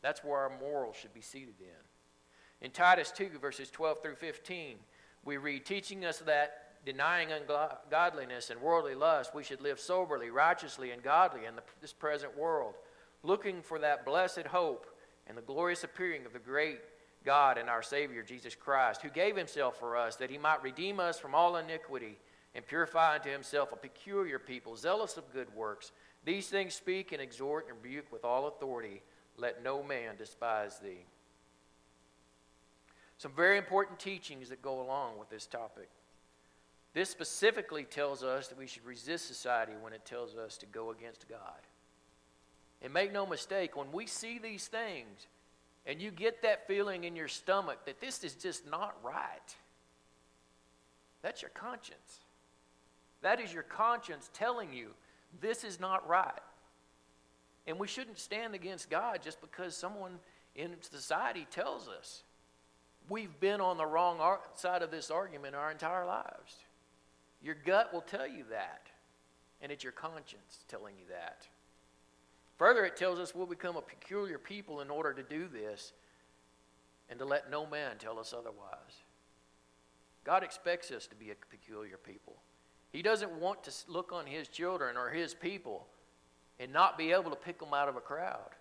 That's 0.02 0.24
where 0.24 0.39
our 0.39 0.52
morals 0.60 0.95
should 0.95 1.13
be 1.13 1.21
seated 1.21 1.56
in. 1.60 2.65
In 2.65 2.71
Titus 2.71 3.12
2, 3.12 3.30
verses 3.39 3.69
12 3.69 4.02
through 4.02 4.15
15, 4.15 4.78
we 5.24 5.38
read, 5.38 5.65
teaching 5.65 6.06
us 6.06 6.19
that 6.19 6.65
denying 6.86 7.30
ungodliness 7.32 8.50
and 8.50 8.62
worldly 8.62 8.95
lust, 8.95 9.34
we 9.34 9.43
should 9.43 9.62
live 9.62 9.80
soberly, 9.80 10.30
righteously, 10.30 10.91
and 10.91 11.02
godly 11.02 11.45
in 11.45 11.56
the, 11.56 11.63
this 11.82 11.93
present 11.93 12.38
world, 12.38 12.76
looking 13.24 13.62
for 13.62 13.80
that 13.80 14.06
blessed 14.06 14.45
hope 14.48 14.86
and 15.28 15.38
the 15.38 15.41
glorious 15.41 15.84
appearing 15.84 16.26
of 16.26 16.34
the 16.34 16.39
great 16.39 16.80
God 17.26 17.58
and 17.58 17.70
our 17.70 17.82
Savior, 17.82 18.24
Jesus 18.24 18.56
Christ, 18.56 19.02
who 19.02 19.10
gave 19.10 19.36
himself 19.36 19.80
for 19.80 19.98
us 19.98 20.16
that 20.18 20.30
he 20.30 20.38
might 20.38 20.64
redeem 20.64 21.00
us 21.00 21.20
from 21.20 21.36
all 21.36 21.58
iniquity 21.58 22.18
and 22.54 22.66
purify 22.66 23.16
unto 23.16 23.30
himself 23.30 23.74
a 23.74 23.76
peculiar 23.76 24.40
people, 24.40 24.76
zealous 24.76 25.18
of 25.18 25.34
good 25.34 25.54
works. 25.56 25.92
These 26.24 26.48
things 26.48 26.74
speak 26.74 27.12
and 27.12 27.22
exhort 27.22 27.68
and 27.68 27.78
rebuke 27.82 28.12
with 28.12 28.24
all 28.24 28.48
authority. 28.48 29.02
Let 29.38 29.64
no 29.64 29.84
man 29.84 30.16
despise 30.18 30.80
thee. 30.80 31.06
Some 33.18 33.32
very 33.36 33.58
important 33.58 34.00
teachings 34.00 34.50
that 34.50 34.62
go 34.62 34.82
along 34.82 35.18
with 35.20 35.30
this 35.30 35.46
topic. 35.46 35.90
This 36.94 37.10
specifically 37.10 37.84
tells 37.84 38.24
us 38.24 38.48
that 38.48 38.58
we 38.58 38.68
should 38.68 38.86
resist 38.86 39.28
society 39.28 39.74
when 39.82 39.94
it 39.94 40.06
tells 40.06 40.36
us 40.36 40.58
to 40.60 40.66
go 40.66 40.92
against 40.92 41.28
God. 41.28 41.40
And 42.82 42.94
make 42.94 43.12
no 43.12 43.26
mistake, 43.26 43.76
when 43.76 43.92
we 43.92 44.06
see 44.06 44.38
these 44.38 44.68
things 44.68 45.28
and 45.86 46.02
you 46.02 46.12
get 46.12 46.41
that 46.41 46.67
feeling 46.67 47.04
in 47.04 47.15
your 47.15 47.28
stomach 47.28 47.86
that 47.86 48.02
this 48.02 48.24
is 48.24 48.34
just 48.34 48.69
not 48.69 48.95
right, 49.04 49.56
that's 51.21 51.41
your 51.41 51.52
conscience. 51.52 52.19
That 53.21 53.39
is 53.39 53.52
your 53.52 53.63
conscience 53.63 54.30
telling 54.34 54.71
you 54.71 54.91
this 55.41 55.63
is 55.63 55.80
not 55.80 56.08
right. 56.08 56.32
And 57.65 57.80
we 57.80 57.88
shouldn't 57.88 58.19
stand 58.19 58.54
against 58.54 58.89
God 58.89 59.21
just 59.24 59.41
because 59.41 59.76
someone 59.76 60.19
in 60.56 60.76
society 60.82 61.48
tells 61.50 61.88
us. 61.88 62.21
We've 63.10 63.39
been 63.39 63.62
on 63.62 63.78
the 63.78 63.86
wrong 63.86 64.19
side 64.56 64.84
of 64.84 64.91
this 64.91 65.10
argument 65.10 65.56
our 65.56 65.71
entire 65.71 66.06
lives. 66.06 66.56
Your 67.41 67.56
gut 67.56 67.93
will 67.93 68.02
tell 68.02 68.28
you 68.28 68.43
that, 68.50 68.88
and 69.62 69.71
it's 69.71 69.84
your 69.84 69.93
conscience 69.93 70.60
telling 70.67 70.95
you 70.98 71.06
that. 71.10 71.48
Further, 72.58 72.86
it 72.86 72.96
tells 72.96 73.20
us 73.20 73.36
we'll 73.36 73.46
become 73.46 73.76
a 73.76 73.82
peculiar 73.82 74.38
people 74.38 74.82
in 74.82 74.89
order 74.89 75.13
to 75.13 75.24
do 75.24 75.48
this 75.48 75.94
and 77.10 77.20
to 77.20 77.26
let 77.26 77.52
no 77.52 77.65
man 77.65 77.98
tell 77.98 78.18
us 78.18 78.34
otherwise. 78.38 79.04
God 80.24 80.44
expects 80.44 80.89
us 80.91 81.06
to 81.08 81.15
be 81.15 81.32
a 81.32 81.36
peculiar 81.50 81.98
people. 81.98 82.38
He 82.91 83.02
doesn't 83.02 83.34
want 83.34 83.63
to 83.65 83.72
look 83.88 84.12
on 84.13 84.26
His 84.26 84.48
children 84.48 84.96
or 84.98 85.10
His 85.10 85.34
people 85.34 85.86
and 86.60 86.72
not 86.72 86.98
be 86.98 87.12
able 87.12 87.30
to 87.30 87.36
pick 87.36 87.60
them 87.60 87.74
out 87.74 87.89
of 87.89 87.98
a 87.98 88.02
crowd. 88.02 88.52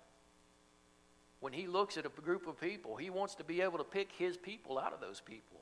When 1.41 1.53
He 1.53 1.67
looks 1.67 1.97
at 1.97 2.05
a 2.05 2.09
group 2.09 2.47
of 2.49 2.61
people, 2.61 2.97
He 2.97 3.11
wants 3.11 3.37
to 3.37 3.45
be 3.45 3.61
able 3.61 3.79
to 3.79 3.85
pick 3.85 4.11
His 4.13 4.37
people 4.37 4.79
out 4.79 4.93
of 4.93 5.01
those 5.01 5.21
people 5.21 5.61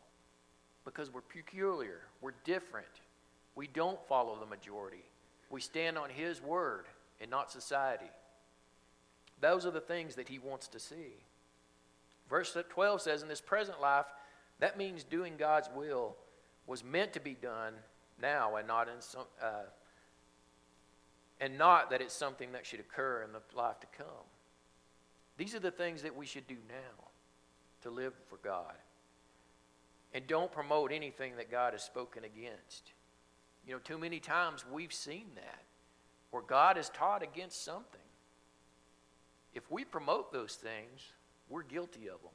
because 0.85 1.13
we're 1.13 1.21
peculiar, 1.21 2.01
we're 2.21 2.35
different. 2.45 2.87
We 3.55 3.67
don't 3.67 3.99
follow 4.09 4.39
the 4.41 4.47
majority. 4.47 5.05
We 5.51 5.61
stand 5.61 5.99
on 5.99 6.09
His 6.09 6.43
word 6.43 6.87
and 7.21 7.31
not 7.31 7.53
society. 7.53 8.11
Those 9.43 9.67
are 9.67 9.71
the 9.71 9.81
things 9.81 10.15
that 10.15 10.29
He 10.29 10.39
wants 10.39 10.69
to 10.69 10.79
see. 10.79 11.25
Verse 12.31 12.57
12 12.71 13.03
says, 13.03 13.23
In 13.23 13.29
this 13.29 13.43
present 13.43 13.81
life, 13.81 14.07
that 14.61 14.79
means 14.79 15.05
doing 15.05 15.35
God's 15.37 15.69
will 15.75 16.17
was 16.67 16.85
meant 16.85 17.13
to 17.15 17.21
be 17.21 17.35
done 17.35 17.75
now 18.21 18.57
and 18.57 18.69
not 18.69 18.89
in 18.89 19.01
some, 19.01 19.25
uh, 19.43 19.65
and 21.41 21.59
not 21.59 21.91
that 21.91 22.01
it's 22.01 22.15
something 22.15 22.53
that 22.53 22.65
should 22.65 22.79
occur 22.79 23.25
in 23.25 23.33
the 23.33 23.41
life 23.55 23.81
to 23.81 23.87
come. 23.99 24.07
These 25.37 25.57
are 25.57 25.61
the 25.61 25.73
things 25.73 26.03
that 26.03 26.17
we 26.17 26.25
should 26.25 26.47
do 26.47 26.57
now 26.69 27.09
to 27.83 27.91
live 27.91 28.15
for 28.29 28.39
God. 28.45 28.77
And 30.15 30.25
don't 30.29 30.53
promote 30.53 30.93
anything 30.93 31.37
that 31.37 31.51
God 31.51 31.73
has 31.73 31.83
spoken 31.83 32.23
against. 32.23 32.93
You 33.67 33.73
know, 33.73 33.81
too 33.81 33.99
many 33.99 34.21
times 34.21 34.65
we've 34.71 34.93
seen 34.93 35.27
that 35.35 35.63
where 36.31 36.43
God 36.43 36.77
has 36.77 36.91
taught 36.91 37.25
against 37.25 37.65
something. 37.65 38.02
If 39.55 39.71
we 39.71 39.85
promote 39.85 40.33
those 40.33 40.55
things, 40.55 41.13
we're 41.49 41.63
guilty 41.63 42.07
of 42.07 42.21
them. 42.23 42.33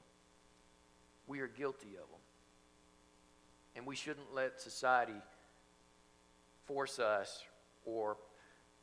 We 1.28 1.40
are 1.40 1.48
guilty 1.48 1.90
of 1.90 2.10
them. 2.10 2.22
And 3.76 3.86
we 3.86 3.96
shouldn't 3.96 4.34
let 4.34 4.62
society 4.62 5.22
force 6.66 7.00
us 7.00 7.44
or 7.86 8.18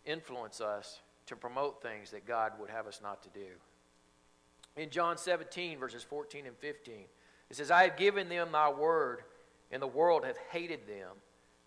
influence 0.05 0.61
us 0.61 1.01
to 1.27 1.37
promote 1.37 1.83
things 1.83 2.11
that 2.11 2.27
God 2.27 2.53
would 2.61 2.71
have 2.71 2.87
us 2.87 3.01
not 3.03 3.23
to 3.23 3.29
do. 3.31 3.47
In 4.77 4.91
John 4.91 5.17
17, 5.17 5.79
verses 5.79 6.03
14 6.03 6.47
and 6.47 6.57
15, 6.57 6.95
it 7.51 7.57
says, 7.57 7.71
I 7.71 7.85
have 7.85 7.97
given 7.97 8.29
them 8.29 8.49
thy 8.53 8.71
word, 8.71 9.21
and 9.71 9.81
the 9.81 9.87
world 9.87 10.25
hath 10.25 10.39
hated 10.51 10.87
them, 10.89 11.11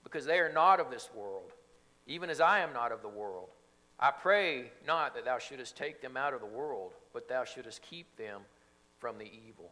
because 0.04 0.26
they 0.26 0.40
are 0.40 0.52
not 0.52 0.80
of 0.80 0.92
this 0.92 1.10
world, 1.16 1.54
even 2.06 2.30
as 2.30 2.42
I 2.42 2.60
am 2.60 2.74
not 2.74 2.92
of 2.92 3.02
the 3.02 3.08
world. 3.08 3.50
I 4.00 4.12
pray 4.12 4.72
not 4.86 5.16
that 5.16 5.26
thou 5.26 5.40
shouldest 5.40 5.76
take 5.76 6.02
them 6.02 6.16
out 6.16 6.34
of 6.34 6.40
the 6.40 6.46
world, 6.46 6.94
but 7.14 7.28
thou 7.28 7.44
shouldest 7.44 7.82
keep 7.82 8.16
them 8.16 8.42
from 9.00 9.18
the 9.18 9.26
evil. 9.26 9.72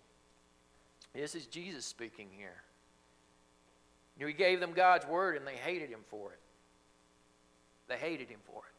This 1.13 1.35
is 1.35 1.45
Jesus 1.45 1.85
speaking 1.85 2.27
here. 2.35 2.63
He 4.17 4.33
gave 4.33 4.59
them 4.59 4.73
God's 4.73 5.05
word, 5.05 5.35
and 5.35 5.45
they 5.45 5.55
hated 5.55 5.89
him 5.89 6.01
for 6.07 6.31
it. 6.31 6.39
They 7.87 7.97
hated 7.97 8.29
him 8.29 8.39
for 8.45 8.63
it. 8.67 8.75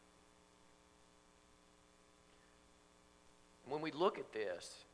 when 3.68 3.80
we 3.80 3.90
look 3.90 4.18
at 4.18 4.32
this 4.32 4.84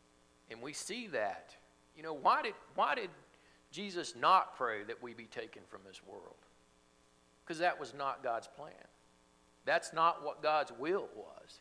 and 0.50 0.60
we 0.60 0.72
see 0.72 1.06
that, 1.08 1.54
you 1.96 2.02
know, 2.02 2.14
why 2.14 2.42
did, 2.42 2.54
why 2.74 2.94
did 2.94 3.10
Jesus 3.70 4.14
not 4.18 4.56
pray 4.56 4.82
that 4.84 5.02
we 5.02 5.14
be 5.14 5.24
taken 5.24 5.62
from 5.68 5.80
this 5.86 6.00
world? 6.06 6.36
Because 7.44 7.58
that 7.58 7.78
was 7.78 7.94
not 7.94 8.22
God's 8.22 8.48
plan. 8.48 8.72
That's 9.64 9.92
not 9.92 10.24
what 10.24 10.42
God's 10.42 10.72
will 10.78 11.08
was. 11.16 11.60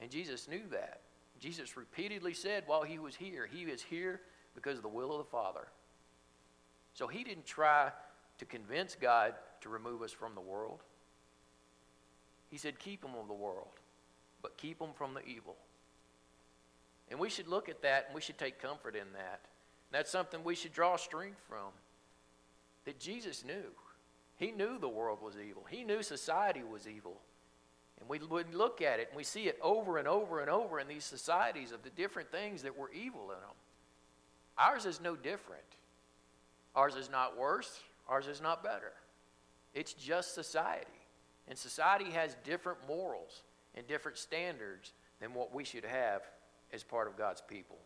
And 0.00 0.10
Jesus 0.10 0.48
knew 0.48 0.62
that. 0.70 1.00
Jesus 1.40 1.76
repeatedly 1.76 2.34
said 2.34 2.64
while 2.66 2.82
he 2.82 2.98
was 2.98 3.14
here, 3.14 3.46
He 3.46 3.62
is 3.62 3.82
here 3.82 4.20
because 4.54 4.76
of 4.76 4.82
the 4.82 4.88
will 4.88 5.12
of 5.12 5.18
the 5.18 5.30
Father. 5.30 5.68
So 6.94 7.06
he 7.06 7.22
didn't 7.22 7.46
try 7.46 7.92
to 8.38 8.44
convince 8.44 8.96
God 8.96 9.34
to 9.60 9.68
remove 9.68 10.02
us 10.02 10.12
from 10.12 10.34
the 10.34 10.40
world. 10.40 10.82
He 12.50 12.58
said, 12.58 12.78
Keep 12.78 13.02
them 13.02 13.12
of 13.20 13.28
the 13.28 13.34
world, 13.34 13.78
but 14.42 14.56
keep 14.56 14.78
them 14.78 14.90
from 14.94 15.14
the 15.14 15.24
evil. 15.24 15.56
And 17.10 17.18
we 17.18 17.30
should 17.30 17.48
look 17.48 17.68
at 17.68 17.82
that 17.82 18.06
and 18.06 18.14
we 18.14 18.20
should 18.20 18.38
take 18.38 18.60
comfort 18.60 18.94
in 18.94 19.12
that. 19.14 19.40
That's 19.90 20.10
something 20.10 20.44
we 20.44 20.54
should 20.54 20.72
draw 20.72 20.96
strength 20.96 21.40
from. 21.48 21.72
That 22.84 22.98
Jesus 23.00 23.44
knew. 23.44 23.72
He 24.36 24.50
knew 24.50 24.78
the 24.78 24.88
world 24.88 25.20
was 25.22 25.36
evil, 25.36 25.66
He 25.70 25.84
knew 25.84 26.02
society 26.02 26.62
was 26.62 26.88
evil. 26.88 27.20
And 28.00 28.08
we 28.08 28.18
would 28.18 28.54
look 28.54 28.80
at 28.80 29.00
it 29.00 29.08
and 29.08 29.16
we 29.16 29.24
see 29.24 29.44
it 29.44 29.58
over 29.62 29.98
and 29.98 30.06
over 30.06 30.40
and 30.40 30.50
over 30.50 30.78
in 30.78 30.88
these 30.88 31.04
societies 31.04 31.72
of 31.72 31.82
the 31.82 31.90
different 31.90 32.30
things 32.30 32.62
that 32.62 32.76
were 32.76 32.90
evil 32.92 33.22
in 33.22 33.40
them. 33.40 33.56
Ours 34.56 34.86
is 34.86 35.00
no 35.00 35.16
different. 35.16 35.62
Ours 36.74 36.94
is 36.94 37.10
not 37.10 37.36
worse, 37.36 37.80
ours 38.08 38.28
is 38.28 38.40
not 38.40 38.62
better. 38.62 38.92
It's 39.74 39.94
just 39.94 40.34
society. 40.34 40.86
And 41.48 41.58
society 41.58 42.10
has 42.12 42.36
different 42.44 42.78
morals 42.86 43.42
and 43.74 43.86
different 43.86 44.18
standards 44.18 44.92
than 45.20 45.34
what 45.34 45.54
we 45.54 45.64
should 45.64 45.84
have 45.84 46.22
as 46.72 46.84
part 46.84 47.08
of 47.08 47.16
God's 47.16 47.40
people. 47.40 47.78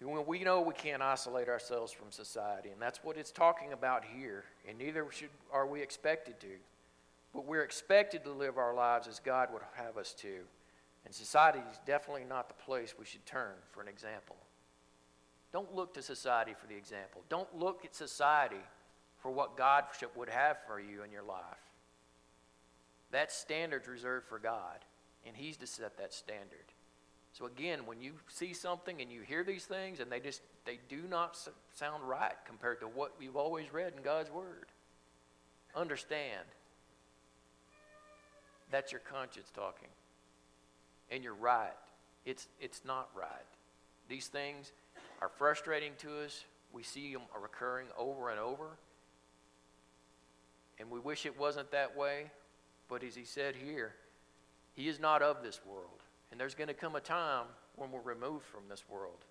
We 0.00 0.44
know 0.44 0.62
we 0.62 0.74
can't 0.74 1.02
isolate 1.02 1.48
ourselves 1.48 1.92
from 1.92 2.10
society, 2.10 2.70
and 2.70 2.80
that's 2.80 3.04
what 3.04 3.18
it's 3.18 3.30
talking 3.30 3.74
about 3.74 4.02
here. 4.16 4.44
And 4.66 4.78
neither 4.78 5.06
should, 5.10 5.28
are 5.52 5.66
we 5.66 5.82
expected 5.82 6.40
to. 6.40 6.48
But 7.34 7.46
we're 7.46 7.62
expected 7.62 8.24
to 8.24 8.32
live 8.32 8.58
our 8.58 8.74
lives 8.74 9.06
as 9.06 9.20
God 9.20 9.52
would 9.52 9.62
have 9.74 9.96
us 9.96 10.14
to. 10.14 10.38
And 11.04 11.14
society 11.14 11.60
is 11.70 11.78
definitely 11.86 12.24
not 12.24 12.48
the 12.48 12.62
place 12.64 12.94
we 12.98 13.06
should 13.06 13.24
turn 13.24 13.54
for 13.70 13.80
an 13.80 13.88
example. 13.88 14.36
Don't 15.52 15.74
look 15.74 15.94
to 15.94 16.02
society 16.02 16.54
for 16.60 16.66
the 16.66 16.76
example. 16.76 17.22
Don't 17.28 17.56
look 17.56 17.84
at 17.84 17.94
society 17.94 18.60
for 19.18 19.30
what 19.30 19.56
God 19.56 19.84
would 20.16 20.28
have 20.28 20.58
for 20.66 20.80
you 20.80 21.02
in 21.02 21.12
your 21.12 21.22
life. 21.22 21.42
That 23.10 23.32
standard's 23.32 23.88
reserved 23.88 24.26
for 24.28 24.38
God, 24.38 24.84
and 25.26 25.36
He's 25.36 25.56
to 25.58 25.66
set 25.66 25.98
that 25.98 26.12
standard. 26.12 26.72
So 27.32 27.46
again, 27.46 27.86
when 27.86 28.00
you 28.00 28.14
see 28.28 28.52
something 28.52 29.00
and 29.00 29.10
you 29.10 29.22
hear 29.22 29.44
these 29.44 29.64
things 29.64 30.00
and 30.00 30.10
they 30.10 30.20
just 30.20 30.42
they 30.64 30.78
do 30.88 31.02
not 31.08 31.38
sound 31.74 32.08
right 32.08 32.34
compared 32.44 32.80
to 32.80 32.86
what 32.86 33.14
you've 33.20 33.36
always 33.36 33.72
read 33.72 33.92
in 33.96 34.02
God's 34.02 34.30
word, 34.30 34.66
understand 35.74 36.46
that's 38.70 38.92
your 38.92 39.00
conscience 39.00 39.50
talking. 39.54 39.88
And 41.10 41.24
you're 41.24 41.34
right. 41.34 41.72
It's 42.24 42.48
it's 42.60 42.82
not 42.84 43.08
right. 43.16 43.28
These 44.08 44.28
things 44.28 44.72
are 45.20 45.28
frustrating 45.28 45.92
to 45.98 46.24
us. 46.24 46.44
We 46.72 46.82
see 46.82 47.12
them 47.12 47.22
recurring 47.40 47.88
over 47.98 48.30
and 48.30 48.38
over. 48.38 48.76
And 50.78 50.90
we 50.90 50.98
wish 50.98 51.26
it 51.26 51.38
wasn't 51.38 51.70
that 51.72 51.96
way. 51.96 52.30
But 52.88 53.04
as 53.04 53.14
he 53.14 53.24
said 53.24 53.54
here, 53.54 53.94
he 54.72 54.88
is 54.88 54.98
not 54.98 55.22
of 55.22 55.42
this 55.42 55.60
world. 55.64 56.02
And 56.30 56.40
there's 56.40 56.54
going 56.54 56.68
to 56.68 56.74
come 56.74 56.96
a 56.96 57.00
time 57.00 57.46
when 57.76 57.90
we're 57.90 58.00
removed 58.00 58.44
from 58.44 58.62
this 58.68 58.84
world, 58.88 59.24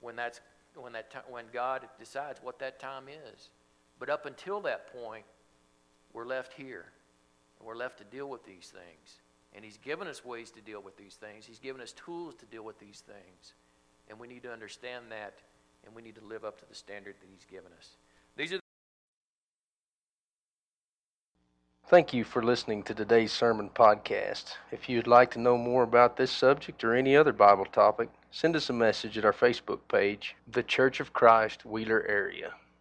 when, 0.00 0.16
that's, 0.16 0.40
when, 0.74 0.92
that 0.92 1.10
t- 1.10 1.18
when 1.28 1.44
God 1.52 1.88
decides 1.98 2.40
what 2.42 2.58
that 2.58 2.78
time 2.78 3.04
is. 3.08 3.50
But 3.98 4.10
up 4.10 4.26
until 4.26 4.60
that 4.62 4.92
point, 4.92 5.24
we're 6.12 6.26
left 6.26 6.52
here. 6.52 6.86
We're 7.62 7.74
left 7.74 7.98
to 7.98 8.04
deal 8.04 8.28
with 8.28 8.44
these 8.44 8.72
things. 8.72 9.20
And 9.54 9.64
He's 9.64 9.78
given 9.78 10.06
us 10.06 10.24
ways 10.24 10.50
to 10.52 10.60
deal 10.60 10.80
with 10.80 10.96
these 10.96 11.14
things, 11.14 11.46
He's 11.46 11.58
given 11.58 11.80
us 11.80 11.92
tools 11.92 12.34
to 12.36 12.46
deal 12.46 12.62
with 12.62 12.78
these 12.78 13.02
things. 13.06 13.54
And 14.08 14.18
we 14.18 14.28
need 14.28 14.42
to 14.44 14.52
understand 14.52 15.06
that, 15.10 15.34
and 15.84 15.94
we 15.94 16.02
need 16.02 16.14
to 16.16 16.24
live 16.24 16.44
up 16.44 16.58
to 16.60 16.68
the 16.68 16.74
standard 16.74 17.16
that 17.20 17.28
He's 17.30 17.46
given 17.50 17.72
us. 17.78 17.96
These 18.36 18.52
are 18.52 18.60
Thank 21.88 22.12
you 22.12 22.24
for 22.24 22.42
listening 22.42 22.82
to 22.82 22.94
today's 22.94 23.30
sermon 23.30 23.70
podcast. 23.72 24.56
If 24.72 24.88
you'd 24.88 25.06
like 25.06 25.30
to 25.32 25.40
know 25.40 25.56
more 25.56 25.84
about 25.84 26.16
this 26.16 26.32
subject 26.32 26.82
or 26.82 26.94
any 26.94 27.16
other 27.16 27.32
Bible 27.32 27.64
topic, 27.64 28.08
send 28.32 28.56
us 28.56 28.70
a 28.70 28.72
message 28.72 29.16
at 29.16 29.24
our 29.24 29.32
Facebook 29.32 29.78
page, 29.86 30.34
The 30.50 30.64
Church 30.64 30.98
of 30.98 31.12
Christ, 31.12 31.64
Wheeler 31.64 32.04
Area. 32.08 32.52